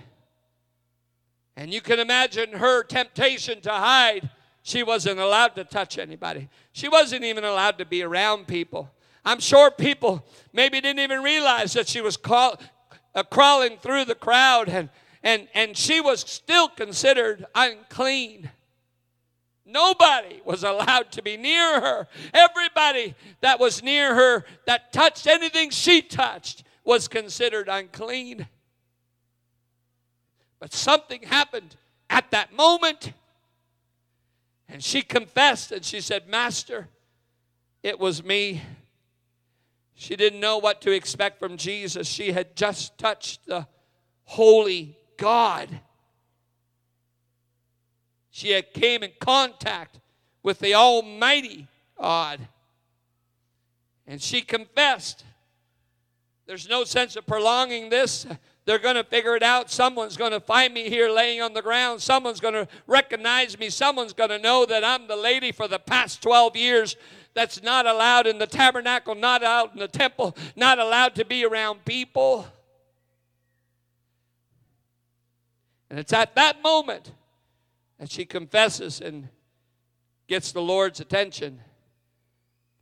And 1.57 1.72
you 1.72 1.81
can 1.81 2.00
imagine 2.00 2.53
her 2.53 2.83
temptation 2.83 3.61
to 3.62 3.70
hide. 3.70 4.29
She 4.62 4.83
wasn't 4.83 5.20
allowed 5.20 5.55
to 5.57 5.64
touch 5.64 5.98
anybody, 5.98 6.48
she 6.72 6.88
wasn't 6.88 7.24
even 7.24 7.44
allowed 7.44 7.79
to 7.79 7.87
be 7.87 8.03
around 8.03 8.46
people. 8.46 8.90
I'm 9.27 9.40
sure 9.40 9.70
people 9.70 10.27
maybe 10.53 10.81
didn't 10.83 11.00
even 11.00 11.22
realize 11.22 11.72
that 11.72 11.88
she 11.88 12.03
was 12.03 12.18
crawl, 12.18 12.61
uh, 13.14 13.22
crawling 13.22 13.79
through 13.79 14.05
the 14.05 14.14
crowd 14.14 14.68
and, 14.68 14.90
and, 15.22 15.48
and 15.55 15.77
she 15.77 16.00
was 16.00 16.20
still 16.20 16.68
considered 16.68 17.46
unclean. 17.55 18.50
Nobody 19.66 20.40
was 20.44 20.62
allowed 20.62 21.11
to 21.12 21.22
be 21.22 21.37
near 21.37 21.81
her. 21.81 22.09
Everybody 22.35 23.14
that 23.40 23.59
was 23.59 23.83
near 23.83 24.14
her 24.14 24.44
that 24.66 24.92
touched 24.92 25.27
anything 25.27 25.70
she 25.70 26.03
touched 26.03 26.64
was 26.85 27.09
considered 27.09 27.68
unclean. 27.68 28.46
But 30.61 30.72
something 30.72 31.22
happened 31.22 31.77
at 32.11 32.31
that 32.31 32.53
moment. 32.53 33.12
And 34.68 34.83
she 34.83 35.03
confessed 35.03 35.72
and 35.72 35.85
she 35.85 36.00
said, 36.00 36.29
Master, 36.29 36.88
it 37.83 37.98
was 37.98 38.22
me. 38.22 38.62
She 39.94 40.16
didn't 40.16 40.40
know 40.40 40.59
what 40.59 40.81
to 40.83 40.90
expect 40.90 41.38
from 41.38 41.57
Jesus. 41.57 42.09
She 42.09 42.33
had 42.33 42.57
just 42.57 42.98
touched 42.98 43.46
the 43.46 43.66
holy 44.24 44.98
God. 45.16 45.81
She 48.35 48.51
had 48.51 48.73
came 48.73 49.05
in 49.05 49.12
contact 49.20 50.01
with 50.42 50.59
the 50.59 50.75
almighty 50.75 51.68
God. 51.97 52.40
And 54.09 54.20
she 54.20 54.40
confessed 54.40 55.23
there's 56.44 56.68
no 56.68 56.83
sense 56.83 57.14
of 57.14 57.29
prolonging 57.29 57.90
this. 57.90 58.27
They're 58.64 58.81
going 58.81 58.97
to 58.97 59.05
figure 59.05 59.37
it 59.37 59.44
out. 59.44 59.70
Someone's 59.70 60.16
going 60.16 60.33
to 60.33 60.40
find 60.40 60.75
me 60.75 60.88
here 60.88 61.09
laying 61.09 61.42
on 61.42 61.55
the 61.55 61.62
ground. 61.62 62.03
Someone's 62.03 62.40
going 62.40 62.55
to 62.55 62.66
recognize 62.88 63.57
me. 63.57 63.70
Someone's 63.70 64.12
going 64.12 64.31
to 64.31 64.38
know 64.40 64.66
that 64.66 64.83
I'm 64.83 65.07
the 65.07 65.14
lady 65.14 65.53
for 65.53 65.68
the 65.68 65.79
past 65.79 66.20
12 66.20 66.57
years 66.57 66.97
that's 67.35 67.62
not 67.62 67.87
allowed 67.87 68.27
in 68.27 68.38
the 68.38 68.49
tabernacle, 68.49 69.14
not 69.14 69.44
out 69.44 69.75
in 69.75 69.79
the 69.79 69.87
temple, 69.87 70.37
not 70.57 70.81
allowed 70.81 71.14
to 71.14 71.25
be 71.25 71.44
around 71.44 71.85
people. 71.85 72.49
And 75.88 76.01
it's 76.01 76.12
at 76.12 76.35
that 76.35 76.61
moment 76.64 77.12
that 77.98 78.11
she 78.11 78.24
confesses 78.24 79.00
and 79.00 79.28
gets 80.26 80.52
the 80.52 80.62
Lord's 80.62 81.00
attention 81.00 81.61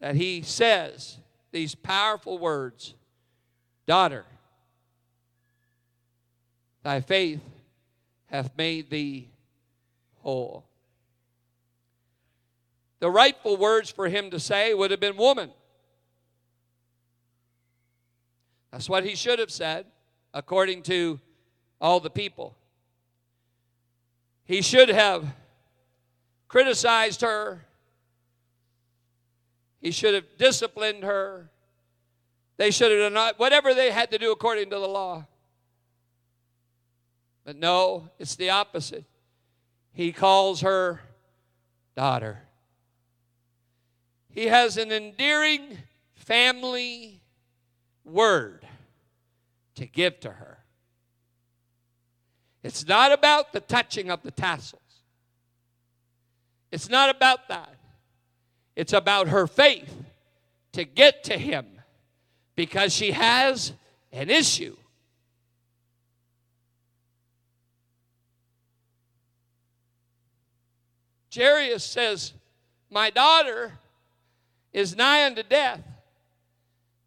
that 0.00 0.16
he 0.16 0.42
says 0.42 1.18
these 1.50 1.74
powerful 1.74 2.38
words 2.38 2.94
Daughter, 3.84 4.24
thy 6.84 7.00
faith 7.00 7.40
hath 8.26 8.56
made 8.56 8.90
thee 8.90 9.28
whole. 10.20 10.64
The 13.00 13.10
rightful 13.10 13.56
words 13.56 13.90
for 13.90 14.08
him 14.08 14.30
to 14.30 14.38
say 14.38 14.72
would 14.72 14.92
have 14.92 15.00
been 15.00 15.16
woman. 15.16 15.50
That's 18.70 18.88
what 18.88 19.04
he 19.04 19.16
should 19.16 19.40
have 19.40 19.50
said, 19.50 19.86
according 20.32 20.82
to 20.84 21.20
all 21.80 21.98
the 21.98 22.08
people. 22.08 22.56
He 24.52 24.60
should 24.60 24.90
have 24.90 25.34
criticized 26.46 27.22
her. 27.22 27.64
He 29.80 29.90
should 29.90 30.12
have 30.12 30.26
disciplined 30.36 31.04
her. 31.04 31.50
They 32.58 32.70
should 32.70 32.92
have 32.92 33.14
done 33.14 33.34
whatever 33.38 33.72
they 33.72 33.90
had 33.90 34.10
to 34.10 34.18
do 34.18 34.30
according 34.30 34.68
to 34.68 34.78
the 34.78 34.86
law. 34.86 35.24
But 37.46 37.56
no, 37.56 38.10
it's 38.18 38.36
the 38.36 38.50
opposite. 38.50 39.06
He 39.94 40.12
calls 40.12 40.60
her 40.60 41.00
daughter. 41.96 42.42
He 44.28 44.48
has 44.48 44.76
an 44.76 44.92
endearing 44.92 45.78
family 46.12 47.22
word 48.04 48.66
to 49.76 49.86
give 49.86 50.20
to 50.20 50.30
her. 50.30 50.61
It's 52.62 52.86
not 52.86 53.12
about 53.12 53.52
the 53.52 53.60
touching 53.60 54.10
of 54.10 54.22
the 54.22 54.30
tassels. 54.30 54.80
It's 56.70 56.88
not 56.88 57.14
about 57.14 57.48
that. 57.48 57.74
It's 58.76 58.92
about 58.92 59.28
her 59.28 59.46
faith 59.46 59.94
to 60.72 60.84
get 60.84 61.24
to 61.24 61.36
him 61.36 61.66
because 62.56 62.94
she 62.94 63.12
has 63.12 63.72
an 64.12 64.30
issue. 64.30 64.76
Jairus 71.34 71.84
says, 71.84 72.32
My 72.90 73.10
daughter 73.10 73.72
is 74.72 74.96
nigh 74.96 75.24
unto 75.26 75.42
death. 75.42 75.80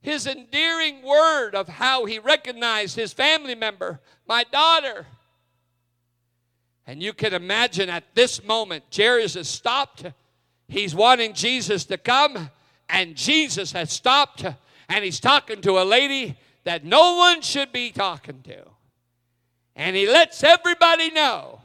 His 0.01 0.27
endearing 0.27 1.01
word 1.01 1.55
of 1.55 1.67
how 1.67 2.05
he 2.05 2.19
recognized 2.19 2.95
his 2.95 3.13
family 3.13 3.55
member, 3.55 3.99
my 4.27 4.43
daughter. 4.43 5.07
And 6.87 7.01
you 7.01 7.13
can 7.13 7.33
imagine 7.33 7.89
at 7.89 8.03
this 8.13 8.43
moment, 8.43 8.83
Jairus 8.95 9.33
has 9.33 9.47
stopped. 9.47 10.05
He's 10.67 10.93
wanting 10.93 11.33
Jesus 11.33 11.85
to 11.85 11.97
come, 11.97 12.49
and 12.89 13.15
Jesus 13.15 13.71
has 13.71 13.91
stopped, 13.91 14.45
and 14.89 15.03
he's 15.03 15.19
talking 15.19 15.61
to 15.61 15.79
a 15.79 15.83
lady 15.83 16.37
that 16.63 16.83
no 16.83 17.15
one 17.15 17.41
should 17.41 17.71
be 17.71 17.91
talking 17.91 18.41
to. 18.43 18.63
And 19.75 19.95
he 19.95 20.07
lets 20.07 20.43
everybody 20.43 21.11
know 21.11 21.61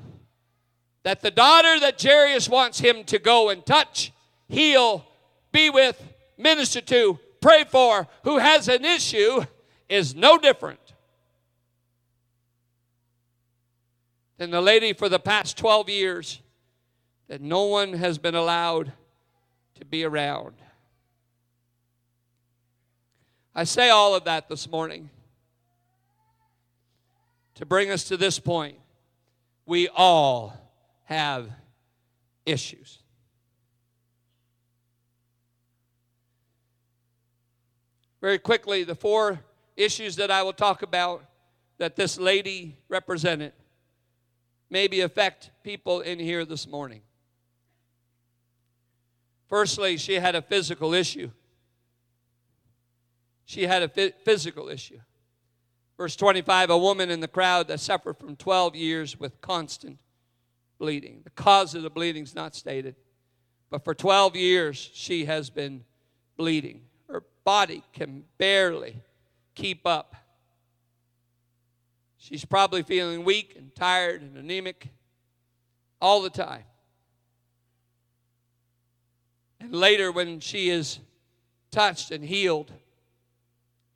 that 1.02 1.20
the 1.20 1.30
daughter 1.30 1.80
that 1.80 2.00
Jairus 2.02 2.48
wants 2.48 2.80
him 2.80 3.04
to 3.04 3.18
go 3.18 3.50
and 3.50 3.64
touch, 3.64 4.12
heal, 4.48 5.06
be 5.52 5.70
with, 5.70 6.02
minister 6.37 6.80
to, 6.80 7.18
pray 7.40 7.64
for, 7.64 8.09
who 8.24 8.38
has 8.38 8.68
an 8.68 8.85
issue 8.85 9.44
is 9.88 10.14
no 10.14 10.38
different 10.38 10.80
than 14.40 14.50
the 14.50 14.61
lady 14.62 14.94
for 14.94 15.11
the 15.11 15.18
past 15.18 15.59
12 15.59 15.90
years 15.90 16.40
that 17.29 17.42
no 17.42 17.64
one 17.64 17.92
has 17.92 18.16
been 18.16 18.35
allowed 18.35 18.90
to 19.74 19.85
be 19.85 20.03
around. 20.03 20.55
I 23.55 23.64
say 23.64 23.90
all 23.90 24.14
of 24.14 24.24
that 24.24 24.48
this 24.48 24.66
morning 24.66 25.11
to 27.57 27.66
bring 27.66 27.90
us 27.90 28.05
to 28.05 28.16
this 28.16 28.38
point. 28.38 28.79
We 29.66 29.88
all 29.88 30.57
have 31.05 31.50
issues. 32.46 33.03
Very 38.22 38.38
quickly, 38.38 38.85
the 38.85 38.94
four 38.94 39.40
issues 39.76 40.16
that 40.16 40.31
I 40.31 40.42
will 40.42 40.55
talk 40.55 40.81
about 40.81 41.26
that 41.76 41.94
this 41.94 42.18
lady 42.18 42.79
represented 42.88 43.53
maybe 44.70 45.00
affect 45.00 45.50
people 45.62 46.00
in 46.00 46.18
here 46.18 46.44
this 46.44 46.66
morning. 46.66 47.02
Firstly, 49.48 49.96
she 49.96 50.14
had 50.14 50.37
a 50.37 50.42
physical 50.42 50.94
issue. 50.94 51.30
She 53.44 53.66
had 53.66 53.83
a 53.83 53.88
physical 53.88 54.68
issue. 54.68 55.00
Verse 55.96 56.16
25 56.16 56.70
a 56.70 56.78
woman 56.78 57.11
in 57.11 57.20
the 57.20 57.28
crowd 57.28 57.68
that 57.68 57.80
suffered 57.80 58.16
from 58.16 58.37
12 58.37 58.76
years 58.76 59.18
with 59.18 59.40
constant 59.40 59.98
bleeding. 60.78 61.20
The 61.24 61.30
cause 61.30 61.74
of 61.74 61.83
the 61.83 61.90
bleeding 61.90 62.22
is 62.22 62.35
not 62.35 62.54
stated, 62.54 62.94
but 63.68 63.85
for 63.85 63.92
12 63.92 64.37
years 64.37 64.90
she 64.94 65.26
has 65.26 65.50
been 65.50 65.85
bleeding 66.37 66.83
Her 67.06 67.22
body 67.44 67.83
can 67.92 68.24
barely 68.38 68.96
keep 69.54 69.87
up. 69.87 70.16
She's 72.31 72.45
probably 72.45 72.85
feeling 72.85 73.25
weak 73.25 73.57
and 73.59 73.75
tired 73.75 74.23
and 74.23 74.37
anemic 74.37 74.87
all 76.01 76.23
the 76.23 76.31
time. 76.31 76.62
And 79.59 79.75
later, 79.75 80.12
when 80.12 80.38
she 80.38 80.71
is 80.71 81.01
touched 81.73 82.12
and 82.12 82.25
healed, 82.25 82.73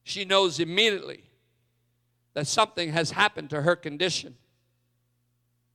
she 0.03 0.25
knows 0.25 0.59
immediately 0.59 1.23
that 2.33 2.49
something 2.49 2.91
has 2.91 3.13
happened 3.13 3.51
to 3.51 3.63
her 3.63 3.77
condition 3.77 4.35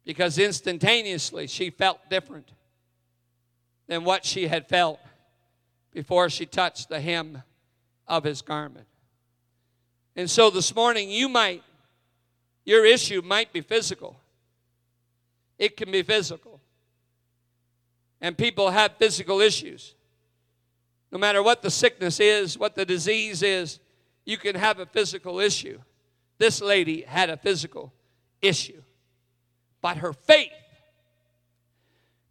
because 0.03 0.37
instantaneously 0.37 1.47
she 1.47 1.69
felt 1.69 2.09
different 2.09 2.51
than 3.87 4.03
what 4.03 4.25
she 4.25 4.49
had 4.49 4.67
felt 4.67 4.99
before 5.93 6.29
she 6.29 6.45
touched 6.45 6.89
the 6.89 6.99
hem 6.99 7.41
of 8.05 8.25
his 8.25 8.41
garment. 8.41 8.85
And 10.17 10.29
so 10.29 10.49
this 10.49 10.75
morning, 10.75 11.09
you 11.09 11.29
might, 11.29 11.63
your 12.69 12.85
issue 12.85 13.23
might 13.23 13.51
be 13.51 13.61
physical. 13.61 14.15
It 15.57 15.75
can 15.75 15.91
be 15.91 16.03
physical. 16.03 16.61
And 18.21 18.37
people 18.37 18.69
have 18.69 18.91
physical 18.99 19.41
issues. 19.41 19.95
No 21.11 21.17
matter 21.17 21.41
what 21.41 21.63
the 21.63 21.71
sickness 21.71 22.19
is, 22.19 22.59
what 22.59 22.75
the 22.75 22.85
disease 22.85 23.41
is, 23.41 23.79
you 24.23 24.37
can 24.37 24.53
have 24.53 24.77
a 24.77 24.85
physical 24.85 25.39
issue. 25.39 25.79
This 26.37 26.61
lady 26.61 27.01
had 27.01 27.31
a 27.31 27.37
physical 27.37 27.91
issue. 28.39 28.83
But 29.81 29.97
her 29.97 30.13
faith, 30.13 30.51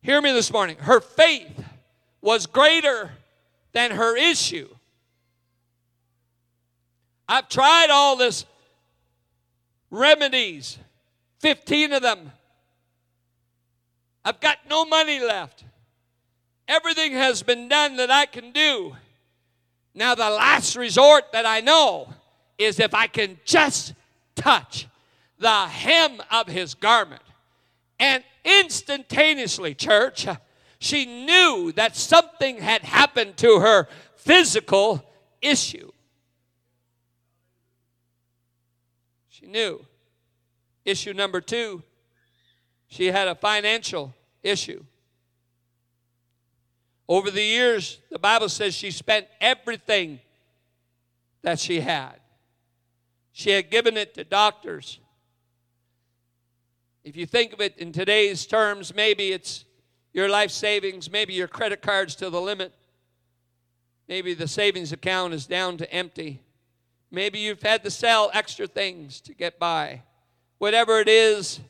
hear 0.03 0.21
me 0.21 0.31
this 0.31 0.53
morning, 0.53 0.77
her 0.79 1.01
faith 1.01 1.65
was 2.21 2.47
greater 2.47 3.11
than 3.73 3.91
her 3.91 4.17
issue. 4.17 4.69
I've 7.29 7.49
tried 7.49 7.89
all 7.91 8.15
this 8.15 8.47
remedies, 9.91 10.79
15 11.41 11.93
of 11.93 12.03
them. 12.03 12.33
I've 14.25 14.41
got 14.41 14.59
no 14.69 14.85
money 14.85 15.21
left. 15.21 15.65
Everything 16.67 17.13
has 17.13 17.43
been 17.43 17.69
done 17.69 17.97
that 17.97 18.11
I 18.11 18.27
can 18.27 18.53
do. 18.53 18.95
Now, 19.95 20.15
the 20.15 20.29
last 20.29 20.77
resort 20.77 21.33
that 21.33 21.47
I 21.47 21.61
know 21.61 22.13
is 22.59 22.79
if 22.79 22.95
I 22.95 23.07
can 23.07 23.39
just 23.45 23.95
touch 24.35 24.87
the 25.39 25.51
hem 25.51 26.21
of 26.31 26.49
his 26.49 26.75
garment. 26.75 27.23
And 27.99 28.23
instantaneously, 28.45 29.75
church, 29.75 30.27
she 30.79 31.07
knew 31.07 31.73
that 31.73 31.97
something 31.97 32.59
had 32.59 32.83
happened 32.83 33.37
to 33.39 33.61
her 33.61 33.89
physical 34.17 35.05
issue. 35.41 35.91
She 39.39 39.47
knew. 39.47 39.85
Issue 40.85 41.13
number 41.13 41.41
two, 41.41 41.83
she 42.89 43.07
had 43.07 43.29
a 43.29 43.35
financial 43.35 44.15
issue. 44.43 44.85
Over 47.09 47.31
the 47.31 47.43
years, 47.43 48.01
the 48.11 48.19
Bible 48.19 48.49
says 48.49 48.75
she 48.75 48.91
spent 48.91 49.27
everything 49.41 50.21
that 51.43 51.61
she 51.61 51.81
had. 51.81 52.15
She 53.33 53.51
had 53.51 53.71
given 53.71 53.97
it 53.97 54.15
to 54.15 54.25
doctors. 54.25 54.99
If 57.05 57.17
you 57.17 57.27
think 57.27 57.53
of 57.53 57.61
it 57.61 57.79
in 57.79 57.93
today's 57.93 58.45
terms, 58.45 58.95
maybe 58.95 59.33
it's 59.33 59.65
your 60.13 60.29
life 60.29 60.51
savings, 60.51 61.11
maybe 61.11 61.33
your 61.33 61.49
credit 61.49 61.81
card's 61.81 62.17
to 62.17 62.29
the 62.29 62.41
limit, 62.41 62.73
maybe 64.09 64.35
the 64.35 64.49
savings 64.49 64.93
account 64.93 65.33
is 65.33 65.47
down 65.47 65.77
to 65.77 65.93
empty. 65.93 66.43
Maybe 67.11 67.39
you've 67.39 67.63
had 67.63 67.83
to 67.85 67.91
sell 67.91 68.31
extra 68.35 68.67
things 68.67 69.21
to 69.23 69.35
get 69.35 69.59
by. 69.59 70.03
Whatever 70.59 71.01
it 71.01 71.09
is, 71.09 71.61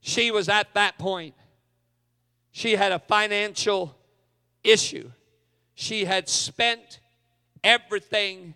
she 0.00 0.30
was 0.30 0.48
at 0.48 0.74
that 0.74 0.98
point. 0.98 1.34
She 2.50 2.76
had 2.76 2.92
a 2.92 2.98
financial 2.98 3.96
issue. 4.64 5.10
She 5.74 6.04
had 6.04 6.28
spent 6.28 7.00
everything 7.62 8.54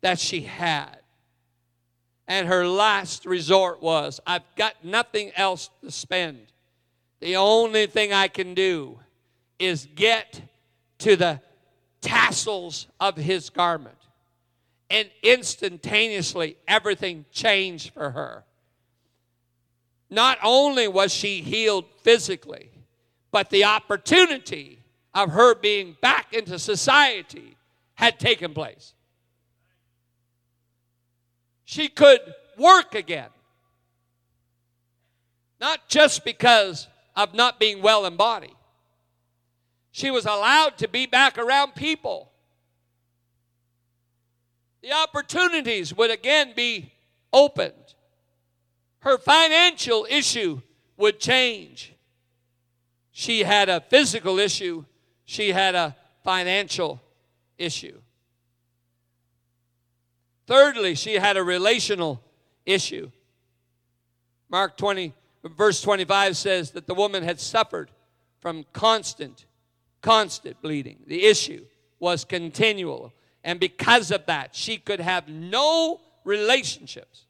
that 0.00 0.18
she 0.18 0.42
had. 0.42 0.98
And 2.26 2.48
her 2.48 2.66
last 2.66 3.26
resort 3.26 3.82
was 3.82 4.20
I've 4.26 4.42
got 4.56 4.84
nothing 4.84 5.30
else 5.36 5.70
to 5.82 5.90
spend. 5.90 6.46
The 7.20 7.36
only 7.36 7.86
thing 7.86 8.12
I 8.12 8.28
can 8.28 8.54
do 8.54 8.98
is 9.58 9.86
get 9.94 10.40
to 10.98 11.16
the 11.16 11.40
tassels 12.00 12.86
of 12.98 13.16
his 13.16 13.50
garment. 13.50 13.96
And 14.94 15.10
instantaneously, 15.24 16.56
everything 16.68 17.24
changed 17.32 17.92
for 17.92 18.12
her. 18.12 18.44
Not 20.08 20.38
only 20.40 20.86
was 20.86 21.12
she 21.12 21.40
healed 21.40 21.86
physically, 22.04 22.70
but 23.32 23.50
the 23.50 23.64
opportunity 23.64 24.78
of 25.12 25.30
her 25.30 25.56
being 25.56 25.96
back 26.00 26.32
into 26.32 26.60
society 26.60 27.56
had 27.94 28.20
taken 28.20 28.54
place. 28.54 28.94
She 31.64 31.88
could 31.88 32.20
work 32.56 32.94
again. 32.94 33.30
Not 35.60 35.88
just 35.88 36.24
because 36.24 36.86
of 37.16 37.34
not 37.34 37.58
being 37.58 37.82
well 37.82 38.06
in 38.06 38.14
body, 38.14 38.54
she 39.90 40.12
was 40.12 40.24
allowed 40.24 40.78
to 40.78 40.86
be 40.86 41.06
back 41.06 41.36
around 41.36 41.74
people. 41.74 42.30
The 44.84 44.92
opportunities 44.92 45.96
would 45.96 46.10
again 46.10 46.52
be 46.54 46.92
opened. 47.32 47.94
Her 48.98 49.16
financial 49.16 50.06
issue 50.10 50.60
would 50.98 51.18
change. 51.18 51.94
She 53.10 53.44
had 53.44 53.70
a 53.70 53.80
physical 53.80 54.38
issue, 54.38 54.84
she 55.24 55.52
had 55.52 55.74
a 55.74 55.96
financial 56.22 57.00
issue. 57.56 57.98
Thirdly, 60.46 60.94
she 60.96 61.14
had 61.14 61.38
a 61.38 61.42
relational 61.42 62.22
issue. 62.66 63.10
Mark 64.50 64.76
20, 64.76 65.14
verse 65.44 65.80
25 65.80 66.36
says 66.36 66.72
that 66.72 66.86
the 66.86 66.94
woman 66.94 67.22
had 67.22 67.40
suffered 67.40 67.90
from 68.38 68.66
constant, 68.74 69.46
constant 70.02 70.60
bleeding. 70.60 70.98
The 71.06 71.24
issue 71.24 71.64
was 71.98 72.26
continual. 72.26 73.14
And 73.44 73.60
because 73.60 74.10
of 74.10 74.26
that, 74.26 74.56
she 74.56 74.78
could 74.78 74.98
have 74.98 75.28
no 75.28 76.00
relationships. 76.24 77.26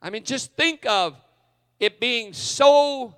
I 0.00 0.10
mean, 0.10 0.22
just 0.22 0.52
think 0.52 0.86
of 0.86 1.16
it 1.80 1.98
being 1.98 2.32
so 2.32 3.14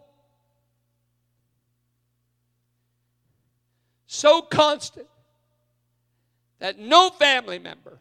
so 4.07 4.41
constant 4.41 5.07
that 6.61 6.79
no 6.79 7.11
family 7.11 7.59
member 7.59 7.99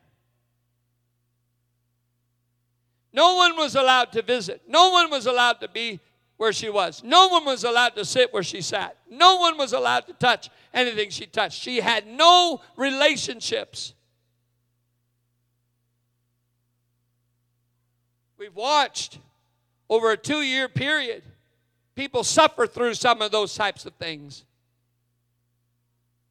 no 3.17 3.33
one 3.33 3.57
was 3.57 3.75
allowed 3.75 4.11
to 4.11 4.21
visit. 4.21 4.61
No 4.67 4.91
one 4.91 5.09
was 5.09 5.25
allowed 5.25 5.59
to 5.61 5.67
be 5.67 5.99
where 6.37 6.53
she 6.53 6.69
was. 6.69 7.03
No 7.03 7.29
one 7.29 7.45
was 7.45 7.63
allowed 7.63 7.95
to 7.95 8.05
sit 8.05 8.31
where 8.31 8.43
she 8.43 8.61
sat. 8.61 8.95
No 9.09 9.37
one 9.37 9.57
was 9.57 9.73
allowed 9.73 10.05
to 10.05 10.13
touch 10.13 10.51
anything 10.77 11.09
she 11.09 11.25
touched 11.25 11.61
she 11.61 11.81
had 11.81 12.07
no 12.07 12.61
relationships 12.75 13.93
we've 18.37 18.55
watched 18.55 19.19
over 19.89 20.11
a 20.11 20.17
two 20.17 20.41
year 20.41 20.67
period, 20.67 21.23
people 21.95 22.23
suffer 22.23 22.67
through 22.67 22.93
some 22.93 23.21
of 23.21 23.31
those 23.31 23.53
types 23.55 23.85
of 23.85 23.93
things. 23.95 24.45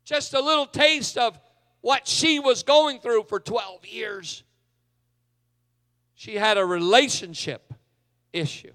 Just 0.04 0.34
a 0.34 0.40
little 0.40 0.66
taste 0.66 1.18
of 1.18 1.38
what 1.80 2.06
she 2.06 2.38
was 2.38 2.62
going 2.62 3.00
through 3.00 3.24
for 3.24 3.40
12 3.40 3.86
years. 3.86 4.42
She 6.14 6.34
had 6.34 6.58
a 6.58 6.64
relationship 6.64 7.72
issue. 8.32 8.72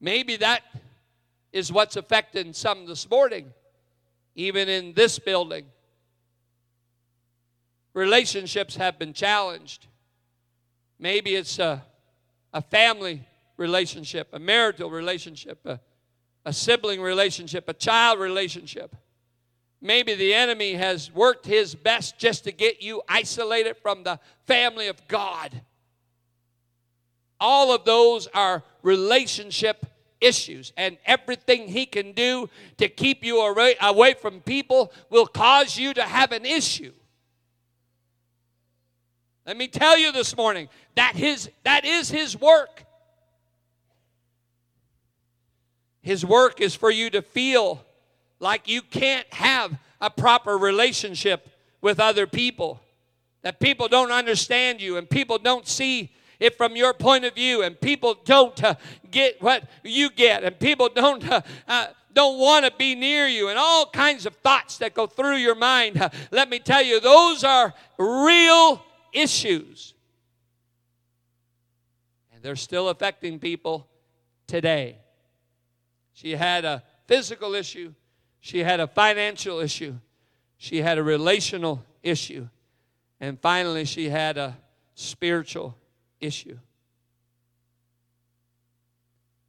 Maybe 0.00 0.36
that 0.36 0.62
is 1.52 1.72
what's 1.72 1.96
affecting 1.96 2.52
some 2.52 2.86
this 2.86 3.08
morning, 3.10 3.52
even 4.34 4.68
in 4.68 4.94
this 4.94 5.18
building. 5.18 5.66
Relationships 7.94 8.76
have 8.76 8.98
been 8.98 9.12
challenged. 9.12 9.86
Maybe 10.98 11.34
it's 11.34 11.58
a, 11.58 11.84
a 12.54 12.62
family 12.62 13.26
relationship, 13.56 14.28
a 14.32 14.38
marital 14.38 14.90
relationship, 14.90 15.60
a, 15.66 15.78
a 16.44 16.52
sibling 16.52 17.02
relationship, 17.02 17.68
a 17.68 17.74
child 17.74 18.18
relationship. 18.18 18.96
Maybe 19.80 20.14
the 20.14 20.32
enemy 20.32 20.74
has 20.74 21.12
worked 21.12 21.44
his 21.44 21.74
best 21.74 22.18
just 22.18 22.44
to 22.44 22.52
get 22.52 22.82
you 22.82 23.02
isolated 23.08 23.76
from 23.82 24.04
the 24.04 24.20
family 24.46 24.86
of 24.86 25.06
God. 25.08 25.60
All 27.40 27.74
of 27.74 27.84
those 27.84 28.28
are 28.28 28.62
relationship 28.82 29.84
issues, 30.22 30.72
and 30.76 30.96
everything 31.04 31.68
he 31.68 31.84
can 31.84 32.12
do 32.12 32.48
to 32.78 32.88
keep 32.88 33.24
you 33.24 33.40
away 33.40 34.14
from 34.14 34.40
people 34.40 34.92
will 35.10 35.26
cause 35.26 35.76
you 35.76 35.92
to 35.94 36.02
have 36.02 36.32
an 36.32 36.44
issue. 36.46 36.92
Let 39.46 39.56
me 39.56 39.66
tell 39.66 39.98
you 39.98 40.12
this 40.12 40.36
morning 40.36 40.68
that 40.94 41.16
his 41.16 41.50
that 41.64 41.84
is 41.84 42.08
his 42.08 42.40
work. 42.40 42.84
His 46.00 46.24
work 46.24 46.60
is 46.60 46.74
for 46.74 46.90
you 46.90 47.10
to 47.10 47.22
feel 47.22 47.84
like 48.40 48.68
you 48.68 48.82
can't 48.82 49.26
have 49.32 49.78
a 50.00 50.10
proper 50.10 50.58
relationship 50.58 51.48
with 51.80 52.00
other 52.00 52.26
people. 52.26 52.80
That 53.42 53.60
people 53.60 53.88
don't 53.88 54.12
understand 54.12 54.80
you 54.80 54.96
and 54.96 55.08
people 55.08 55.38
don't 55.38 55.66
see 55.66 56.12
it 56.42 56.56
from 56.56 56.74
your 56.74 56.92
point 56.92 57.24
of 57.24 57.34
view 57.34 57.62
and 57.62 57.80
people 57.80 58.16
don't 58.24 58.62
uh, 58.64 58.74
get 59.10 59.40
what 59.40 59.62
you 59.84 60.10
get 60.10 60.42
and 60.42 60.58
people 60.58 60.88
don't 60.88 61.26
uh, 61.30 61.40
uh, 61.68 61.86
don't 62.12 62.38
want 62.38 62.64
to 62.64 62.72
be 62.76 62.94
near 62.94 63.26
you 63.28 63.48
and 63.48 63.58
all 63.58 63.86
kinds 63.86 64.26
of 64.26 64.34
thoughts 64.36 64.78
that 64.78 64.92
go 64.92 65.06
through 65.06 65.36
your 65.36 65.54
mind. 65.54 65.96
Uh, 66.00 66.10
let 66.30 66.50
me 66.50 66.58
tell 66.58 66.82
you, 66.82 67.00
those 67.00 67.44
are 67.44 67.72
real 67.96 68.84
issues. 69.12 69.94
And 72.34 72.42
they're 72.42 72.56
still 72.56 72.88
affecting 72.88 73.38
people 73.38 73.86
today. 74.46 74.98
She 76.12 76.32
had 76.32 76.64
a 76.64 76.82
physical 77.06 77.54
issue, 77.54 77.94
she 78.40 78.58
had 78.58 78.80
a 78.80 78.86
financial 78.86 79.60
issue, 79.60 79.94
she 80.58 80.82
had 80.82 80.98
a 80.98 81.02
relational 81.02 81.84
issue, 82.02 82.48
and 83.20 83.40
finally, 83.40 83.84
she 83.84 84.10
had 84.10 84.36
a 84.36 84.56
spiritual 84.94 85.76
issue. 86.22 86.58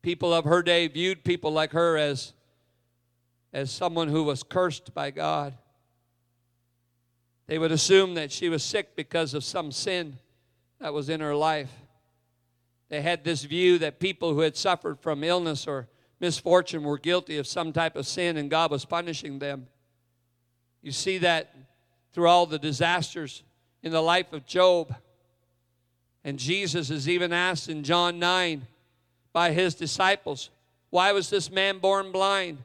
People 0.01 0.33
of 0.33 0.43
her 0.45 0.61
day 0.61 0.87
viewed 0.87 1.23
people 1.23 1.51
like 1.51 1.71
her 1.71 1.97
as, 1.97 2.33
as 3.53 3.71
someone 3.71 4.09
who 4.09 4.23
was 4.23 4.43
cursed 4.43 4.93
by 4.93 5.11
God. 5.11 5.53
They 7.47 7.57
would 7.57 7.71
assume 7.71 8.15
that 8.15 8.31
she 8.31 8.49
was 8.49 8.63
sick 8.63 8.95
because 8.95 9.33
of 9.33 9.43
some 9.43 9.71
sin 9.71 10.17
that 10.79 10.93
was 10.93 11.07
in 11.07 11.21
her 11.21 11.35
life. 11.35 11.71
They 12.89 13.01
had 13.01 13.23
this 13.23 13.43
view 13.43 13.79
that 13.79 13.99
people 13.99 14.33
who 14.33 14.41
had 14.41 14.57
suffered 14.57 14.99
from 14.99 15.23
illness 15.23 15.67
or 15.67 15.87
misfortune 16.19 16.83
were 16.83 16.97
guilty 16.97 17.37
of 17.37 17.47
some 17.47 17.73
type 17.73 17.95
of 17.95 18.05
sin 18.05 18.37
and 18.37 18.49
God 18.49 18.71
was 18.71 18.85
punishing 18.85 19.39
them. 19.39 19.67
You 20.81 20.91
see 20.91 21.17
that 21.19 21.55
through 22.13 22.27
all 22.27 22.45
the 22.45 22.59
disasters 22.59 23.43
in 23.81 23.91
the 23.91 24.01
life 24.01 24.31
of 24.33 24.45
Job. 24.45 24.95
And 26.23 26.39
Jesus 26.39 26.89
is 26.89 27.09
even 27.09 27.33
asked 27.33 27.69
in 27.69 27.83
John 27.83 28.19
9 28.19 28.65
by 29.33 29.51
his 29.51 29.75
disciples, 29.75 30.49
Why 30.89 31.11
was 31.11 31.29
this 31.29 31.51
man 31.51 31.79
born 31.79 32.11
blind? 32.11 32.59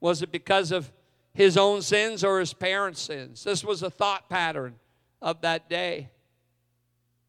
Was 0.00 0.22
it 0.22 0.30
because 0.30 0.70
of 0.72 0.90
his 1.32 1.56
own 1.56 1.82
sins 1.82 2.24
or 2.24 2.40
his 2.40 2.52
parents' 2.52 3.00
sins. 3.00 3.44
This 3.44 3.64
was 3.64 3.82
a 3.82 3.90
thought 3.90 4.28
pattern 4.28 4.74
of 5.22 5.40
that 5.42 5.68
day. 5.68 6.08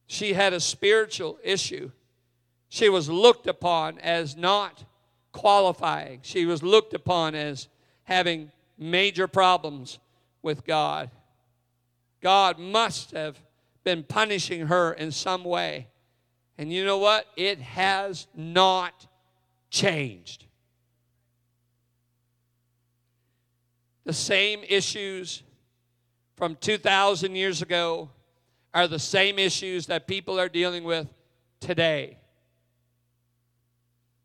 She 0.08 0.34
had 0.34 0.53
a 0.53 0.60
spiritual 0.60 1.39
issue. 1.43 1.91
She 2.70 2.89
was 2.89 3.10
looked 3.10 3.47
upon 3.47 3.99
as 3.99 4.36
not 4.36 4.84
qualifying, 5.32 6.20
she 6.24 6.45
was 6.45 6.62
looked 6.62 6.93
upon 6.93 7.36
as 7.36 7.70
having 8.03 8.51
major 8.78 9.28
problems 9.28 9.99
with 10.41 10.66
God. 10.66 11.10
God 12.22 12.60
must 12.60 13.12
have 13.12 13.39
been 13.84 14.03
punishing 14.03 14.67
her 14.67 14.93
in 14.93 15.11
some 15.11 15.43
way. 15.43 15.88
And 16.57 16.71
you 16.71 16.86
know 16.86 16.97
what? 16.97 17.25
It 17.36 17.59
has 17.61 18.27
not 18.36 19.07
changed. 19.69 20.45
The 24.03 24.13
same 24.13 24.63
issues 24.67 25.43
from 26.36 26.55
2,000 26.59 27.36
years 27.36 27.61
ago 27.61 28.09
are 28.73 28.88
the 28.88 28.99
same 28.99 29.38
issues 29.38 29.88
that 29.88 30.07
people 30.07 30.39
are 30.39 30.49
dealing 30.49 30.84
with 30.84 31.07
today 31.59 32.17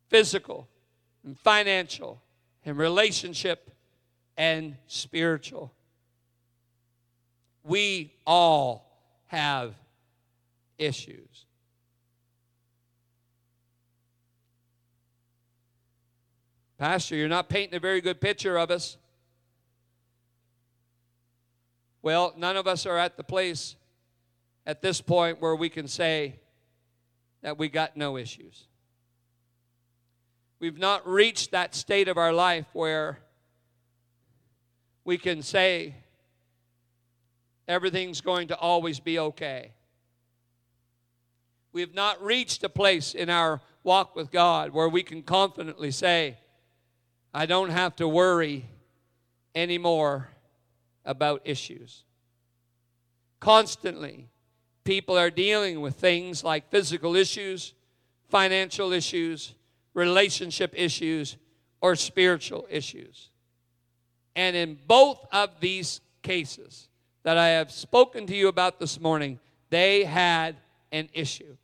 physical 0.09 0.69
and 1.25 1.39
financial 1.39 2.23
and 2.65 2.79
relationship 2.79 3.71
and 4.37 4.77
spiritual. 4.87 5.73
We 7.65 8.15
all 8.25 8.86
have 9.27 9.75
issues. 10.79 11.47
Pastor, 16.79 17.17
you're 17.17 17.29
not 17.29 17.49
painting 17.49 17.77
a 17.77 17.81
very 17.81 18.01
good 18.01 18.21
picture 18.21 18.59
of 18.59 18.71
us. 18.71 18.99
Well, 22.03 22.35
none 22.37 22.57
of 22.57 22.67
us 22.67 22.85
are 22.87 22.99
at 22.99 23.17
the 23.17 23.25
place 23.25 23.77
at 24.67 24.83
this 24.83 25.01
point 25.01 25.41
where 25.41 25.57
we 25.57 25.69
can 25.69 25.89
say 25.89 26.37
that 27.43 27.57
we 27.57 27.69
got 27.69 27.97
no 27.97 28.17
issues. 28.17 28.67
We've 30.59 30.79
not 30.79 31.07
reached 31.09 31.51
that 31.53 31.75
state 31.75 32.09
of 32.09 32.19
our 32.19 32.33
life 32.33 32.67
where 32.73 33.21
we 35.05 35.19
can 35.19 35.43
say 35.43 35.95
everything's 37.69 38.21
going 38.21 38.49
to 38.49 38.57
always 38.57 39.01
be 39.01 39.19
okay. 39.19 39.73
We 41.73 41.81
have 41.81 41.95
not 41.95 42.23
reached 42.23 42.65
a 42.65 42.69
place 42.69 43.15
in 43.15 43.29
our 43.29 43.61
walk 43.83 44.17
with 44.17 44.31
God 44.31 44.73
where 44.73 44.89
we 44.89 45.03
can 45.03 45.23
confidently 45.23 45.91
say, 45.91 46.39
I 47.35 47.47
don't 47.47 47.71
have 47.71 47.95
to 47.97 48.09
worry 48.09 48.67
anymore 49.55 50.29
about 51.05 51.43
issues. 51.45 52.05
Constantly, 53.41 54.29
people 54.85 55.19
are 55.19 55.31
dealing 55.31 55.81
with 55.81 55.97
things 55.97 56.43
like 56.43 56.71
physical 56.71 57.15
issues, 57.15 57.75
financial 58.29 58.93
issues, 58.93 59.55
relationship 59.93 60.73
issues, 60.75 61.37
or 61.81 61.95
spiritual 61.95 62.67
issues. 62.71 63.31
And 64.35 64.57
in 64.57 64.79
both 64.87 65.25
of 65.33 65.61
these 65.61 66.01
cases 66.23 66.89
that 67.27 67.37
I 67.37 67.49
have 67.49 67.73
spoken 67.73 68.25
to 68.29 68.37
you 68.37 68.47
about 68.47 68.79
this 68.79 69.01
morning, 69.01 69.41
they 69.69 70.05
had 70.05 70.55
an 70.93 71.09
issue. 71.13 71.57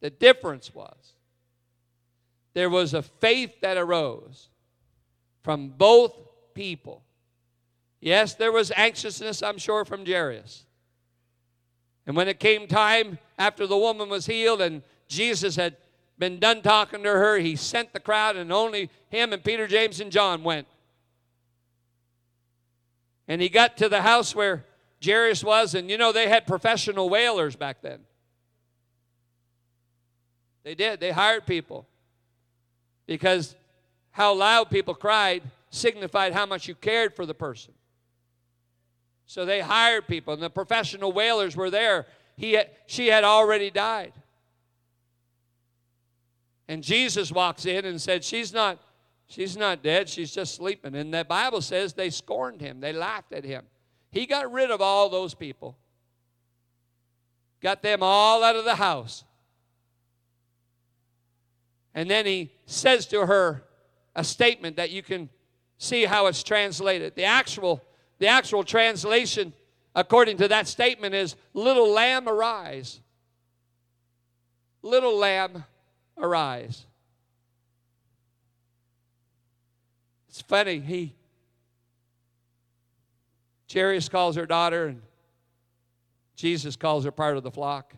The 0.00 0.10
difference 0.10 0.74
was 0.74 1.14
there 2.52 2.68
was 2.68 2.94
a 2.94 3.02
faith 3.02 3.60
that 3.60 3.76
arose 3.76 4.48
from 5.44 5.68
both 5.68 6.16
people. 6.52 7.04
Yes, 8.00 8.34
there 8.34 8.50
was 8.50 8.72
anxiousness, 8.74 9.40
I'm 9.40 9.56
sure, 9.56 9.84
from 9.84 10.04
Jairus. 10.04 10.66
And 12.08 12.16
when 12.16 12.26
it 12.26 12.40
came 12.40 12.66
time 12.66 13.20
after 13.38 13.68
the 13.68 13.78
woman 13.78 14.08
was 14.08 14.26
healed 14.26 14.62
and 14.62 14.82
Jesus 15.06 15.54
had 15.54 15.76
been 16.18 16.40
done 16.40 16.60
talking 16.60 17.04
to 17.04 17.10
her, 17.10 17.38
he 17.38 17.54
sent 17.54 17.92
the 17.92 18.00
crowd, 18.00 18.34
and 18.34 18.52
only 18.52 18.90
him 19.10 19.32
and 19.32 19.44
Peter, 19.44 19.68
James, 19.68 20.00
and 20.00 20.10
John 20.10 20.42
went. 20.42 20.66
And 23.28 23.40
he 23.40 23.48
got 23.48 23.76
to 23.78 23.88
the 23.88 24.02
house 24.02 24.34
where 24.34 24.64
Jairus 25.04 25.42
was, 25.42 25.74
and 25.74 25.90
you 25.90 25.98
know, 25.98 26.12
they 26.12 26.28
had 26.28 26.46
professional 26.46 27.08
wailers 27.08 27.56
back 27.56 27.82
then. 27.82 28.00
They 30.64 30.74
did, 30.74 31.00
they 31.00 31.12
hired 31.12 31.46
people 31.46 31.86
because 33.06 33.54
how 34.10 34.34
loud 34.34 34.70
people 34.70 34.94
cried 34.94 35.42
signified 35.70 36.32
how 36.32 36.46
much 36.46 36.66
you 36.66 36.74
cared 36.74 37.14
for 37.14 37.26
the 37.26 37.34
person. 37.34 37.74
So 39.26 39.44
they 39.44 39.60
hired 39.60 40.06
people, 40.06 40.34
and 40.34 40.42
the 40.42 40.50
professional 40.50 41.12
wailers 41.12 41.56
were 41.56 41.70
there. 41.70 42.06
He 42.36 42.52
had, 42.52 42.70
she 42.86 43.08
had 43.08 43.24
already 43.24 43.70
died. 43.70 44.12
And 46.68 46.82
Jesus 46.82 47.30
walks 47.30 47.66
in 47.66 47.84
and 47.84 48.00
said, 48.00 48.24
She's 48.24 48.52
not, 48.52 48.78
she's 49.26 49.56
not 49.56 49.82
dead, 49.82 50.08
she's 50.08 50.32
just 50.32 50.54
sleeping. 50.54 50.94
And 50.94 51.12
the 51.12 51.24
Bible 51.24 51.60
says 51.60 51.92
they 51.92 52.10
scorned 52.10 52.60
him, 52.60 52.80
they 52.80 52.92
laughed 52.92 53.32
at 53.32 53.44
him. 53.44 53.64
He 54.10 54.26
got 54.26 54.50
rid 54.50 54.70
of 54.70 54.80
all 54.80 55.08
those 55.08 55.34
people, 55.34 55.76
got 57.60 57.82
them 57.82 58.02
all 58.02 58.42
out 58.42 58.56
of 58.56 58.64
the 58.64 58.76
house. 58.76 59.24
And 61.94 62.10
then 62.10 62.26
he 62.26 62.52
says 62.66 63.06
to 63.06 63.26
her 63.26 63.62
a 64.14 64.22
statement 64.24 64.76
that 64.76 64.90
you 64.90 65.02
can 65.02 65.28
see 65.78 66.04
how 66.04 66.26
it's 66.26 66.42
translated. 66.42 67.14
The 67.14 67.24
actual, 67.24 67.82
the 68.18 68.28
actual 68.28 68.64
translation, 68.64 69.52
according 69.94 70.38
to 70.38 70.48
that 70.48 70.68
statement, 70.68 71.14
is 71.14 71.36
Little 71.52 71.90
lamb 71.90 72.28
arise. 72.28 73.00
Little 74.82 75.16
lamb 75.16 75.64
arise. 76.16 76.85
It's 80.36 80.42
funny, 80.42 80.80
he 80.80 81.14
Jairus 83.72 84.10
calls 84.10 84.36
her 84.36 84.44
daughter, 84.44 84.88
and 84.88 85.00
Jesus 86.34 86.76
calls 86.76 87.06
her 87.06 87.10
part 87.10 87.38
of 87.38 87.42
the 87.42 87.50
flock. 87.50 87.94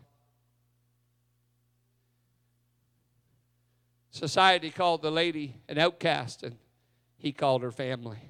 Society 4.12 4.70
called 4.70 5.02
the 5.02 5.10
lady 5.10 5.56
an 5.68 5.78
outcast, 5.78 6.44
and 6.44 6.54
he 7.16 7.32
called 7.32 7.62
her 7.62 7.72
family. 7.72 8.20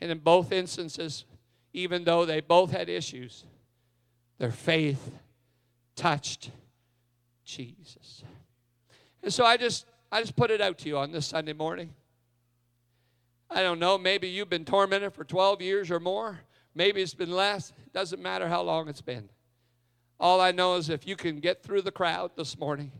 And 0.00 0.10
in 0.10 0.18
both 0.18 0.50
instances, 0.50 1.24
even 1.72 2.02
though 2.02 2.26
they 2.26 2.40
both 2.40 2.72
had 2.72 2.88
issues, 2.88 3.44
their 4.38 4.50
faith 4.50 5.12
touched 5.94 6.50
Jesus. 7.44 8.24
And 9.22 9.32
so 9.32 9.44
I 9.44 9.56
just 9.56 9.86
I 10.12 10.20
just 10.20 10.36
put 10.36 10.50
it 10.50 10.60
out 10.60 10.76
to 10.80 10.88
you 10.88 10.98
on 10.98 11.10
this 11.10 11.26
Sunday 11.26 11.54
morning. 11.54 11.94
I 13.50 13.62
don't 13.62 13.78
know, 13.78 13.96
maybe 13.96 14.28
you've 14.28 14.50
been 14.50 14.66
tormented 14.66 15.14
for 15.14 15.24
12 15.24 15.62
years 15.62 15.90
or 15.90 15.98
more. 15.98 16.40
Maybe 16.74 17.00
it's 17.00 17.14
been 17.14 17.32
less. 17.32 17.72
It 17.86 17.94
doesn't 17.94 18.20
matter 18.20 18.46
how 18.46 18.60
long 18.60 18.88
it's 18.88 19.00
been. 19.00 19.30
All 20.20 20.38
I 20.38 20.52
know 20.52 20.76
is 20.76 20.90
if 20.90 21.06
you 21.06 21.16
can 21.16 21.40
get 21.40 21.62
through 21.62 21.82
the 21.82 21.90
crowd 21.90 22.32
this 22.36 22.58
morning 22.58 22.92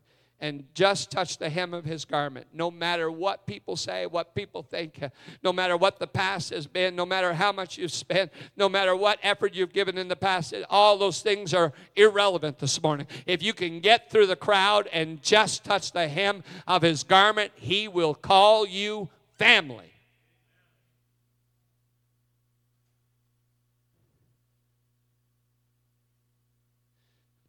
and 0.43 0.64
just 0.74 1.12
touch 1.12 1.38
the 1.38 1.49
hem 1.49 1.72
of 1.72 1.84
his 1.84 2.05
garment. 2.05 2.49
No 2.53 2.68
matter 2.68 3.12
what 3.12 3.47
people 3.47 3.76
say, 3.76 4.07
what 4.07 4.34
people 4.34 4.64
think, 4.64 5.01
no 5.40 5.53
matter 5.53 5.76
what 5.76 6.01
the 6.01 6.07
past 6.09 6.51
has 6.51 6.66
been, 6.66 6.97
no 6.97 7.07
matter 7.07 7.32
how 7.32 7.53
much 7.53 7.78
you've 7.78 7.93
spent, 7.93 8.32
no 8.57 8.68
matter 8.68 8.97
what 8.97 9.20
effort 9.22 9.55
you've 9.55 9.72
given 9.72 9.97
in 9.97 10.09
the 10.09 10.16
past, 10.16 10.53
all 10.68 10.99
those 10.99 11.22
things 11.22 11.55
are 11.55 11.72
irrelevant 11.95 12.59
this 12.59 12.82
morning. 12.82 13.07
If 13.24 13.40
you 13.40 13.53
can 13.53 13.78
get 13.78 14.11
through 14.11 14.26
the 14.26 14.34
crowd 14.34 14.88
and 14.93 15.22
just 15.22 15.62
touch 15.62 15.93
the 15.93 16.09
hem 16.09 16.43
of 16.66 16.82
his 16.82 17.05
garment, 17.05 17.53
he 17.55 17.86
will 17.86 18.12
call 18.12 18.66
you 18.66 19.11
family. 19.38 19.93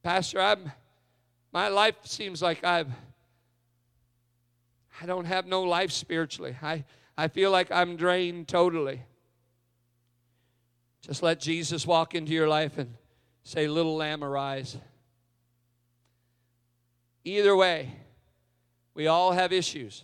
Pastor, 0.04 0.40
I'm 0.40 0.72
my 1.54 1.70
life 1.70 1.96
seems 2.04 2.42
like 2.42 2.64
I've 2.64 2.90
I 5.02 5.06
don't 5.06 5.26
have 5.26 5.46
no 5.46 5.64
life 5.64 5.92
spiritually. 5.92 6.56
I, 6.62 6.86
I 7.18 7.28
feel 7.28 7.52
like 7.52 7.72
I'm 7.72 7.96
drained 7.96 8.48
totally. 8.48 9.02
Just 11.02 11.24
let 11.24 11.40
Jesus 11.40 11.86
walk 11.86 12.16
into 12.16 12.32
your 12.32 12.48
life 12.48 12.78
and 12.78 12.94
say, 13.44 13.68
Little 13.68 13.96
lamb, 13.96 14.24
arise. 14.24 14.78
Either 17.26 17.56
way, 17.56 17.92
we 18.94 19.08
all 19.08 19.32
have 19.32 19.52
issues 19.52 20.04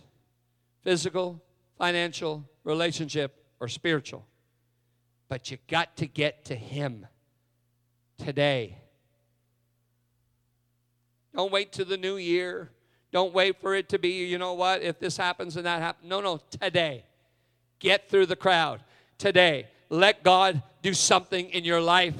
physical, 0.82 1.42
financial, 1.76 2.44
relationship, 2.64 3.44
or 3.60 3.68
spiritual. 3.68 4.26
But 5.28 5.50
you 5.50 5.58
got 5.68 5.96
to 5.98 6.06
get 6.06 6.46
to 6.46 6.54
Him 6.54 7.06
today. 8.18 8.78
Don't 11.34 11.52
wait 11.52 11.72
to 11.72 11.84
the 11.84 11.96
new 11.96 12.16
year. 12.16 12.70
Don't 13.12 13.32
wait 13.32 13.60
for 13.60 13.74
it 13.74 13.88
to 13.90 13.98
be, 13.98 14.26
you 14.26 14.38
know 14.38 14.54
what, 14.54 14.82
if 14.82 14.98
this 14.98 15.16
happens 15.16 15.56
and 15.56 15.66
that 15.66 15.80
happens. 15.80 16.08
No, 16.08 16.20
no, 16.20 16.40
today. 16.60 17.04
Get 17.78 18.08
through 18.08 18.26
the 18.26 18.36
crowd 18.36 18.82
today. 19.18 19.66
Let 19.88 20.22
God 20.22 20.62
do 20.82 20.94
something 20.94 21.50
in 21.50 21.64
your 21.64 21.80
life 21.80 22.14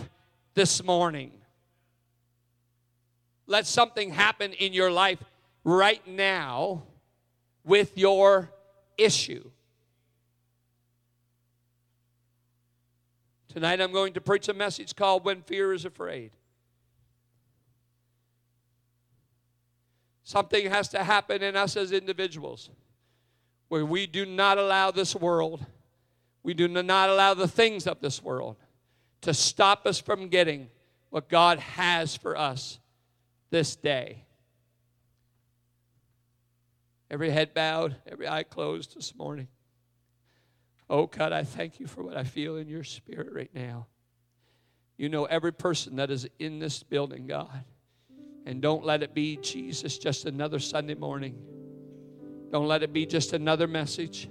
this 0.54 0.82
morning. 0.82 1.32
Let 3.46 3.66
something 3.66 4.10
happen 4.10 4.52
in 4.52 4.72
your 4.72 4.90
life 4.90 5.22
right 5.64 6.06
now 6.06 6.84
with 7.64 7.96
your 7.96 8.50
issue. 8.96 9.50
Tonight 13.48 13.80
I'm 13.80 13.92
going 13.92 14.12
to 14.12 14.20
preach 14.20 14.48
a 14.48 14.54
message 14.54 14.94
called 14.94 15.24
When 15.24 15.42
Fear 15.42 15.72
is 15.72 15.84
Afraid. 15.84 16.30
Something 20.30 20.70
has 20.70 20.86
to 20.90 21.02
happen 21.02 21.42
in 21.42 21.56
us 21.56 21.76
as 21.76 21.90
individuals 21.90 22.70
where 23.66 23.84
we 23.84 24.06
do 24.06 24.24
not 24.24 24.58
allow 24.58 24.92
this 24.92 25.16
world, 25.16 25.66
we 26.44 26.54
do 26.54 26.68
not 26.68 27.10
allow 27.10 27.34
the 27.34 27.48
things 27.48 27.84
of 27.84 28.00
this 28.00 28.22
world 28.22 28.54
to 29.22 29.34
stop 29.34 29.86
us 29.86 29.98
from 29.98 30.28
getting 30.28 30.68
what 31.08 31.28
God 31.28 31.58
has 31.58 32.16
for 32.16 32.38
us 32.38 32.78
this 33.50 33.74
day. 33.74 34.22
Every 37.10 37.30
head 37.30 37.52
bowed, 37.52 37.96
every 38.06 38.28
eye 38.28 38.44
closed 38.44 38.94
this 38.94 39.12
morning. 39.16 39.48
Oh, 40.88 41.06
God, 41.06 41.32
I 41.32 41.42
thank 41.42 41.80
you 41.80 41.88
for 41.88 42.04
what 42.04 42.16
I 42.16 42.22
feel 42.22 42.56
in 42.56 42.68
your 42.68 42.84
spirit 42.84 43.32
right 43.32 43.50
now. 43.52 43.88
You 44.96 45.08
know 45.08 45.24
every 45.24 45.52
person 45.52 45.96
that 45.96 46.08
is 46.08 46.28
in 46.38 46.60
this 46.60 46.84
building, 46.84 47.26
God. 47.26 47.64
And 48.46 48.60
don't 48.60 48.84
let 48.84 49.02
it 49.02 49.14
be, 49.14 49.36
Jesus, 49.36 49.98
just 49.98 50.24
another 50.24 50.58
Sunday 50.58 50.94
morning. 50.94 51.36
Don't 52.50 52.66
let 52.66 52.82
it 52.82 52.92
be 52.92 53.06
just 53.06 53.32
another 53.32 53.68
message. 53.68 54.28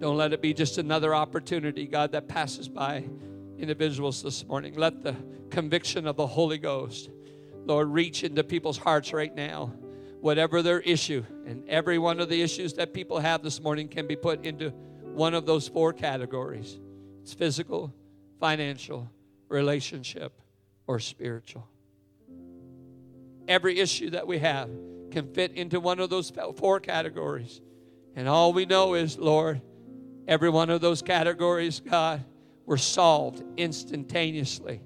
Don't 0.00 0.16
let 0.16 0.32
it 0.32 0.40
be 0.40 0.54
just 0.54 0.78
another 0.78 1.14
opportunity, 1.14 1.86
God, 1.86 2.12
that 2.12 2.28
passes 2.28 2.68
by 2.68 3.04
individuals 3.58 4.22
this 4.22 4.44
morning. 4.46 4.74
Let 4.74 5.02
the 5.02 5.14
conviction 5.50 6.06
of 6.06 6.16
the 6.16 6.26
Holy 6.26 6.58
Ghost, 6.58 7.10
Lord, 7.64 7.88
reach 7.88 8.24
into 8.24 8.42
people's 8.42 8.78
hearts 8.78 9.12
right 9.12 9.34
now. 9.34 9.72
Whatever 10.20 10.62
their 10.62 10.80
issue, 10.80 11.24
and 11.46 11.68
every 11.68 11.98
one 11.98 12.20
of 12.20 12.28
the 12.28 12.42
issues 12.42 12.74
that 12.74 12.94
people 12.94 13.18
have 13.18 13.42
this 13.42 13.60
morning 13.60 13.88
can 13.88 14.06
be 14.06 14.16
put 14.16 14.44
into 14.44 14.70
one 15.02 15.34
of 15.34 15.46
those 15.46 15.68
four 15.68 15.92
categories 15.92 16.78
it's 17.22 17.34
physical, 17.34 17.94
financial, 18.40 19.08
relationship, 19.48 20.32
or 20.88 20.98
spiritual. 20.98 21.68
Every 23.48 23.78
issue 23.78 24.10
that 24.10 24.26
we 24.26 24.38
have 24.38 24.70
can 25.10 25.32
fit 25.32 25.52
into 25.52 25.80
one 25.80 26.00
of 26.00 26.10
those 26.10 26.32
four 26.56 26.80
categories. 26.80 27.60
And 28.16 28.28
all 28.28 28.52
we 28.52 28.66
know 28.66 28.94
is, 28.94 29.18
Lord, 29.18 29.60
every 30.26 30.50
one 30.50 30.70
of 30.70 30.80
those 30.80 31.02
categories, 31.02 31.80
God, 31.80 32.24
were 32.66 32.78
solved 32.78 33.42
instantaneously 33.56 34.80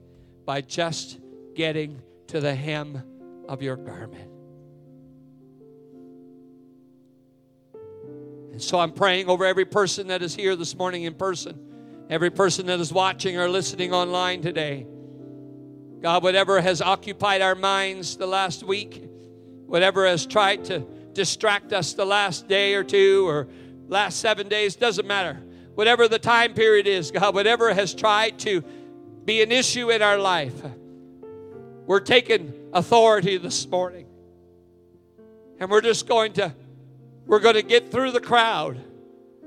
by 0.44 0.60
just 0.60 1.18
getting 1.54 2.02
to 2.28 2.40
the 2.40 2.54
hem 2.54 3.02
of 3.48 3.62
your 3.62 3.76
garment. 3.76 4.30
And 8.52 8.62
so 8.62 8.78
I'm 8.78 8.92
praying 8.92 9.28
over 9.28 9.44
every 9.44 9.66
person 9.66 10.06
that 10.06 10.22
is 10.22 10.34
here 10.34 10.56
this 10.56 10.74
morning 10.74 11.02
in 11.02 11.14
person, 11.14 12.06
every 12.08 12.30
person 12.30 12.66
that 12.66 12.80
is 12.80 12.92
watching 12.92 13.36
or 13.36 13.48
listening 13.48 13.92
online 13.92 14.40
today. 14.40 14.86
God, 16.00 16.22
whatever 16.22 16.60
has 16.60 16.82
occupied 16.82 17.40
our 17.40 17.54
minds 17.54 18.16
the 18.16 18.26
last 18.26 18.62
week, 18.62 19.02
whatever 19.66 20.06
has 20.06 20.26
tried 20.26 20.64
to 20.66 20.80
distract 21.12 21.72
us 21.72 21.94
the 21.94 22.04
last 22.04 22.46
day 22.46 22.74
or 22.74 22.84
two 22.84 23.26
or 23.26 23.48
last 23.88 24.20
seven 24.20 24.48
days, 24.48 24.76
doesn't 24.76 25.06
matter. 25.06 25.42
Whatever 25.74 26.08
the 26.08 26.18
time 26.18 26.54
period 26.54 26.86
is, 26.86 27.10
God, 27.10 27.34
whatever 27.34 27.72
has 27.72 27.94
tried 27.94 28.38
to 28.40 28.62
be 29.24 29.42
an 29.42 29.50
issue 29.50 29.90
in 29.90 30.02
our 30.02 30.18
life, 30.18 30.54
we're 31.86 32.00
taking 32.00 32.52
authority 32.72 33.36
this 33.38 33.66
morning. 33.66 34.06
And 35.58 35.70
we're 35.70 35.80
just 35.80 36.06
going 36.06 36.34
to 36.34 36.54
we're 37.26 37.40
going 37.40 37.54
to 37.54 37.62
get 37.62 37.90
through 37.90 38.12
the 38.12 38.20
crowd. 38.20 38.80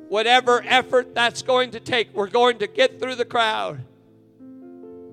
Whatever 0.10 0.62
effort 0.66 1.16
that's 1.16 1.42
going 1.42 1.72
to 1.72 1.80
take, 1.80 2.14
we're 2.14 2.28
going 2.28 2.60
to 2.60 2.68
get 2.68 3.00
through 3.00 3.16
the 3.16 3.26
crowd. 3.26 3.80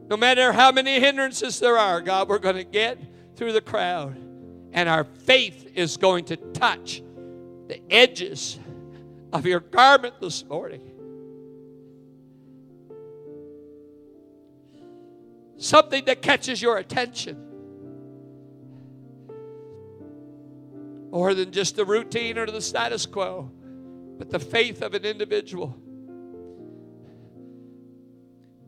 No 0.09 0.17
matter 0.17 0.53
how 0.53 0.71
many 0.71 1.01
hindrances 1.01 1.59
there 1.59 1.77
are, 1.77 2.01
God, 2.01 2.29
we're 2.29 2.39
going 2.39 2.57
to 2.57 2.65
get 2.65 2.99
through 3.35 3.53
the 3.53 3.61
crowd. 3.61 4.17
And 4.73 4.89
our 4.89 5.05
faith 5.05 5.73
is 5.75 5.97
going 5.97 6.27
to 6.27 6.37
touch 6.37 7.03
the 7.67 7.81
edges 7.91 8.59
of 9.33 9.47
your 9.47 9.61
garment 9.61 10.15
this 10.21 10.45
morning. 10.45 10.83
Something 15.59 16.05
that 16.05 16.23
catches 16.23 16.61
your 16.63 16.77
attention. 16.77 17.43
More 21.11 21.35
than 21.35 21.51
just 21.51 21.77
the 21.77 21.85
routine 21.85 22.39
or 22.39 22.47
the 22.47 22.61
status 22.61 23.07
quo, 23.07 23.51
but 24.19 24.31
the 24.31 24.39
faith 24.39 24.83
of 24.83 24.95
an 24.95 25.05
individual 25.05 25.77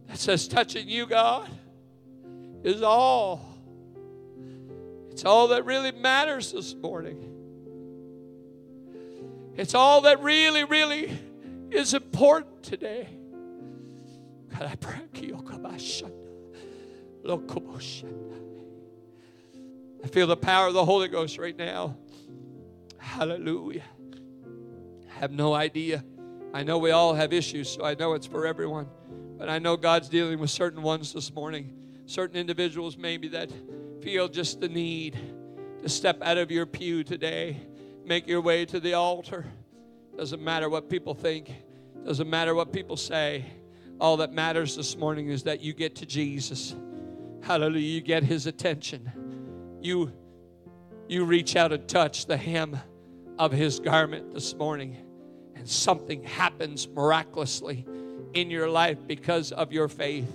that 0.09 0.19
says, 0.19 0.49
touching 0.49 0.89
you, 0.89 1.07
God, 1.07 1.49
is 2.65 2.83
all. 2.83 3.57
It's 5.11 5.25
all 5.25 5.49
that 5.49 5.65
really 5.65 5.93
matters 5.93 6.53
this 6.53 6.75
morning. 6.75 7.35
It's 9.57 9.75
all 9.75 10.03
that 10.03 10.23
really, 10.23 10.65
really 10.65 11.19
is 11.71 11.95
important 11.95 12.63
today. 12.63 13.09
God, 14.53 14.63
I 14.63 14.75
pray. 14.77 14.99
I 20.09 20.11
feel 20.11 20.27
the 20.27 20.39
power 20.39 20.69
of 20.69 20.75
the 20.75 20.85
Holy 20.87 21.09
Ghost 21.09 21.37
right 21.37 21.55
now. 21.55 21.95
Hallelujah. 22.97 23.83
I 25.11 25.19
have 25.21 25.33
no 25.33 25.53
idea. 25.53 26.03
I 26.55 26.63
know 26.63 26.79
we 26.79 26.93
all 26.93 27.13
have 27.13 27.35
issues, 27.35 27.69
so 27.69 27.85
I 27.85 27.95
know 27.95 28.15
it's 28.15 28.27
for 28.27 28.47
everyone. 28.47 28.87
But 29.39 29.49
I 29.49 29.61
know 29.61 29.77
God's 29.77 30.09
dealing 30.09 30.41
with 30.41 30.51
certain 30.51 30.83
ones 30.83 31.13
this 31.13 31.33
morning, 31.33 31.73
certain 32.07 32.37
individuals 32.37 32.97
maybe 32.97 33.29
that 33.29 33.53
feel 34.03 34.29
just 34.29 34.61
the 34.61 34.69
need 34.69 35.17
to 35.83 35.89
step 35.89 36.21
out 36.23 36.39
of 36.39 36.51
your 36.51 36.67
pew 36.67 37.05
today, 37.05 37.57
make 38.05 38.27
your 38.27 38.41
way 38.41 38.65
to 38.67 38.81
the 38.81 38.95
altar. 38.95 39.47
Doesn't 40.17 40.43
matter 40.43 40.69
what 40.69 40.91
people 40.91 41.15
think, 41.15 41.53
doesn't 42.05 42.29
matter 42.29 42.53
what 42.55 42.73
people 42.73 42.97
say. 42.97 43.45
All 44.01 44.17
that 44.17 44.33
matters 44.33 44.75
this 44.75 44.97
morning 44.97 45.29
is 45.29 45.45
that 45.45 45.61
you 45.61 45.73
get 45.73 45.95
to 45.97 46.07
Jesus. 46.07 46.75
Hallelujah. 47.43 47.81
You 47.81 48.01
get 48.01 48.25
his 48.25 48.47
attention. 48.47 49.11
You 49.81 50.13
you 51.09 51.25
reach 51.25 51.57
out 51.57 51.73
and 51.73 51.89
touch 51.89 52.27
the 52.27 52.37
hem 52.37 52.79
of 53.39 53.51
his 53.51 53.81
garment 53.81 54.35
this 54.35 54.55
morning 54.55 54.97
and 55.55 55.67
something 55.67 56.23
happens 56.23 56.87
miraculously 56.89 57.87
in 58.41 58.51
your 58.51 58.69
life 58.69 58.99
because 59.07 59.53
of 59.53 59.73
your 59.73 59.89
faith. 59.89 60.31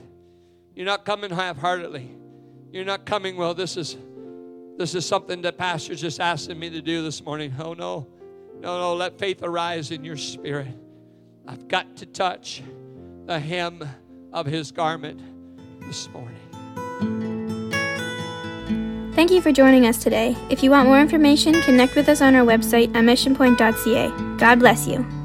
You're 0.76 0.86
not 0.86 1.06
coming 1.06 1.32
half-heartedly. 1.32 2.10
You're 2.72 2.86
not 2.86 3.06
coming, 3.06 3.38
well, 3.38 3.54
this 3.54 3.78
is 3.78 3.98
this 4.78 4.96
is 4.96 5.06
something 5.06 5.44
that 5.44 5.58
pastor's 5.58 6.02
just 6.02 6.20
asking 6.20 6.58
me 6.58 6.70
to 6.72 6.82
do 6.82 7.04
this 7.04 7.24
morning. 7.24 7.54
Oh 7.60 7.74
no. 7.74 8.08
No, 8.60 8.80
no, 8.80 8.96
let 8.96 9.20
faith 9.20 9.44
arise 9.44 9.92
in 9.92 10.04
your 10.04 10.18
spirit. 10.18 10.68
I've 11.48 11.68
got 11.68 11.98
to 11.98 12.06
touch 12.06 12.64
the 13.26 13.40
hem 13.40 13.88
of 14.32 14.46
his 14.46 14.72
garment 14.72 15.22
this 15.82 16.10
morning. 16.10 16.40
Thank 19.16 19.32
you 19.32 19.42
for 19.42 19.52
joining 19.52 19.86
us 19.86 20.02
today. 20.02 20.36
If 20.50 20.64
you 20.64 20.72
want 20.72 20.88
more 20.88 21.00
information, 21.00 21.62
connect 21.62 21.96
with 21.96 22.10
us 22.10 22.22
on 22.22 22.36
our 22.36 22.46
website 22.46 22.96
at 22.96 23.04
missionpoint.ca. 23.04 24.38
God 24.38 24.60
bless 24.60 24.88
you. 24.88 25.23